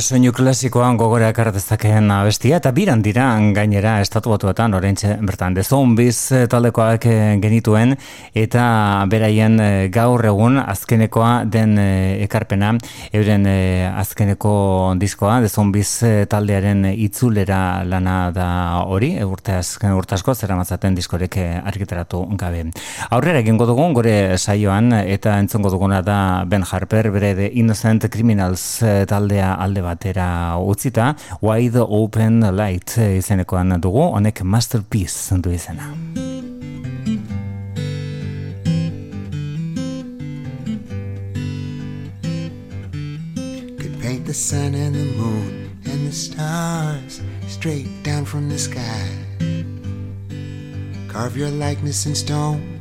Soinu 0.00 0.30
klasikoan 0.32 0.96
gogora 0.96 1.26
ekartezakeen 1.32 2.06
abestia 2.14 2.56
eta 2.56 2.70
biran 2.72 3.02
dira 3.04 3.26
gainera 3.52 3.98
estatu 4.00 4.30
batuetan 4.32 4.72
orentxe 4.72 5.18
bertan 5.20 5.52
de 5.52 5.62
zombies 5.62 6.32
eh, 6.32 6.46
taldekoak 6.48 7.04
eh, 7.10 7.36
genituen 7.42 7.92
eta 8.32 8.62
beraien 9.12 9.58
eh, 9.60 9.88
gaur 9.92 10.24
egun 10.24 10.56
azkenekoa 10.62 11.44
den 11.44 11.76
ekarpena 11.78 12.70
euren 13.12 13.44
azkeneko 13.98 14.94
diskoa 14.96 15.40
de 15.44 15.50
zombies 15.50 15.90
eh, 16.08 16.24
taldearen 16.24 16.86
itzulera 16.94 17.82
lana 17.84 18.30
da 18.32 18.48
hori 18.86 19.12
urte 19.26 19.58
azken 19.58 19.92
urte 19.98 20.16
asko 20.16 20.34
zera 20.34 20.56
matzaten 20.56 20.96
diskorek 20.96 21.36
argitaratu 21.64 22.22
gabe. 22.40 22.64
Aurrera 23.10 23.44
egingo 23.44 23.68
dugun 23.68 23.92
gore 23.92 24.38
saioan 24.38 24.92
eta 25.02 25.36
entzongo 25.42 25.74
duguna 25.74 26.00
da 26.02 26.18
Ben 26.46 26.64
Harper 26.64 27.10
bere 27.10 27.34
The 27.34 27.52
Innocent 27.60 28.08
Criminals 28.08 28.80
taldea 29.08 29.52
alde 29.60 29.81
batera 29.82 30.58
utzita 30.58 31.14
Wide 31.42 31.78
Open 31.78 32.40
Light 32.56 32.96
izenekoan 32.96 33.80
dugu 33.80 34.02
honek 34.12 34.42
Masterpiece 34.42 35.36
du 35.42 35.50
izena. 35.50 35.94
could 43.78 44.00
paint 44.00 44.26
the 44.26 44.34
sun 44.34 44.74
and 44.74 44.94
the 44.94 45.04
moon 45.18 45.70
and 45.84 46.06
the 46.06 46.12
stars 46.12 47.20
straight 47.46 47.88
down 48.02 48.24
from 48.24 48.48
the 48.48 48.58
sky. 48.58 49.08
Carve 51.08 51.36
your 51.36 51.50
likeness 51.50 52.06
in 52.06 52.14
stone 52.14 52.80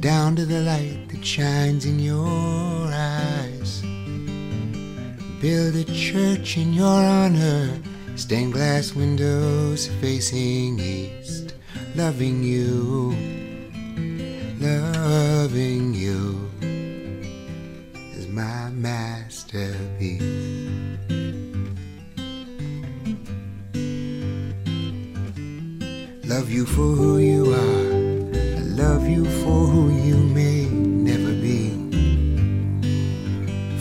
down 0.00 0.34
to 0.36 0.44
the 0.44 0.60
light 0.60 1.08
that 1.08 1.24
shines 1.24 1.84
in 1.84 1.98
your 1.98 2.88
eyes. 2.92 3.87
Build 5.40 5.76
a 5.76 5.84
church 5.84 6.56
in 6.56 6.72
your 6.72 6.86
honor, 6.86 7.70
stained 8.16 8.54
glass 8.54 8.92
windows 8.92 9.86
facing 10.00 10.80
east, 10.80 11.54
loving 11.94 12.42
you, 12.42 13.14
loving 14.58 15.94
you 15.94 16.50
is 18.16 18.26
my 18.26 18.70
masterpiece. 18.70 20.22
Love 26.24 26.50
you 26.50 26.66
for 26.66 26.82
who 26.98 27.18
you 27.18 27.54
are. 27.54 28.58
I 28.58 28.62
love 28.82 29.08
you 29.08 29.24
for 29.24 29.66
who 29.66 29.90
you 30.02 30.16
may 30.16 30.37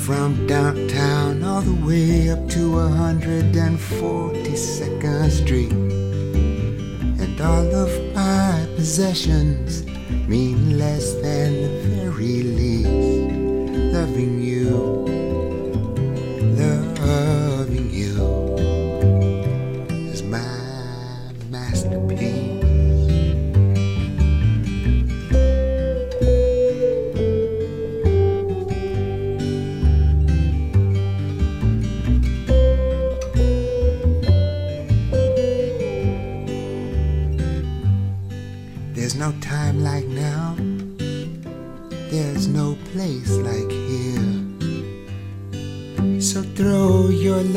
From 0.08 0.48
downtown 0.48 1.44
all 1.44 1.60
the 1.60 1.76
way 1.86 2.30
up 2.30 2.48
to 2.52 2.80
142nd 2.80 5.30
Street. 5.30 5.74
And 7.20 7.42
all 7.42 7.76
of 7.76 7.92
my 8.16 8.66
possessions 8.78 9.86
mean 10.26 10.80
less 10.80 11.14
than 11.16 11.62
the 11.62 11.68
very 11.90 12.42
least. 12.42 13.34
Loving 13.94 14.42
you, 14.42 15.07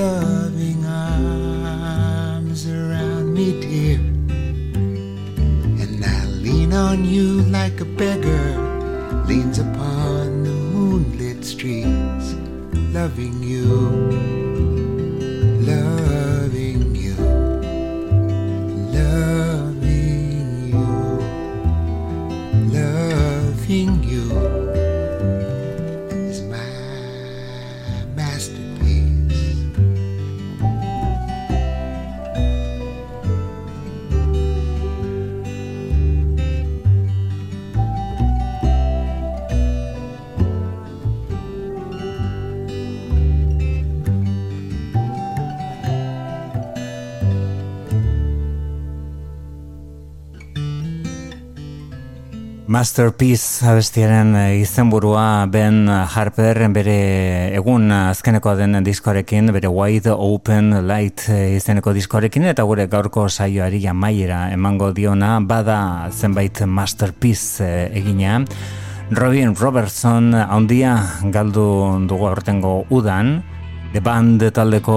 love. 0.00 0.39
Masterpiece 52.80 53.66
abestiaren 53.68 54.30
eh, 54.40 54.60
izenburua 54.62 55.44
Ben 55.52 55.82
Harper 55.90 56.62
bere 56.72 57.52
egun 57.52 57.92
azkenekoa 57.92 58.54
den 58.56 58.78
diskoarekin, 58.86 59.50
bere 59.52 59.68
Wide 59.68 60.14
Open 60.14 60.70
Light 60.88 61.26
eh, 61.28 61.58
izeneko 61.58 61.92
diskoarekin 61.92 62.48
eta 62.48 62.64
gure 62.64 62.86
gaurko 62.88 63.26
saioari 63.28 63.82
amaiera 63.90 64.46
emango 64.54 64.94
diona 64.96 65.34
bada 65.44 66.08
zenbait 66.08 66.62
Masterpiece 66.64 67.60
eh, 67.60 68.00
egina. 68.00 68.40
Robin 69.12 69.52
Robertson 69.60 70.32
handia 70.40 70.96
galdu 71.36 71.68
dugu 72.08 72.32
aurtengo 72.32 72.86
udan, 72.88 73.42
The 73.92 74.00
Band 74.00 74.48
taldeko 74.56 74.96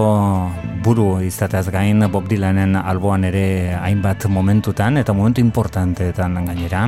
buru 0.87 1.17
izateaz 1.27 1.67
gain 1.73 2.07
Bob 2.13 2.31
Dylanen 2.31 2.77
alboan 2.79 3.27
ere 3.27 3.75
hainbat 3.75 4.29
momentutan 4.31 5.03
eta 5.03 5.11
momentu 5.11 5.43
importanteetan 5.43 6.45
gainera. 6.47 6.87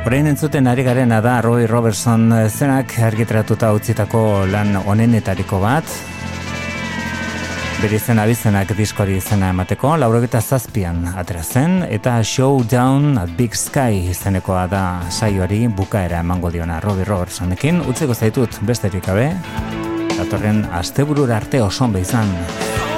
Orain 0.00 0.24
entzuten 0.30 0.64
ari 0.66 0.80
garena 0.80 1.18
da 1.20 1.42
Roy 1.44 1.66
Robertson 1.68 2.32
zenak 2.48 2.94
argitratuta 3.04 3.68
utzitako 3.76 4.46
lan 4.48 4.78
onenetariko 4.88 5.58
bat. 5.60 5.84
Bere 7.82 7.98
izena 7.98 8.24
bizenak 8.28 8.72
diskori 8.78 9.18
izena 9.20 9.50
emateko, 9.52 9.92
laurogeta 10.00 10.40
zazpian 10.40 11.04
atera 11.20 11.42
eta 11.88 12.22
Showdown 12.22 13.18
at 13.18 13.30
Big 13.36 13.54
Sky 13.54 14.08
izenekoa 14.10 14.66
da 14.66 15.02
saioari 15.10 15.68
bukaera 15.68 16.20
emango 16.20 16.50
diona 16.50 16.80
Roy 16.80 17.04
Robertsonekin. 17.04 17.82
Utzeko 17.82 18.14
zaitut 18.14 18.58
besterik 18.62 19.06
gabe, 19.06 19.34
datorren 20.16 20.64
asteburura 20.72 21.36
arte 21.36 21.60
oso 21.60 21.84
ondo 21.84 21.98
izan. 21.98 22.89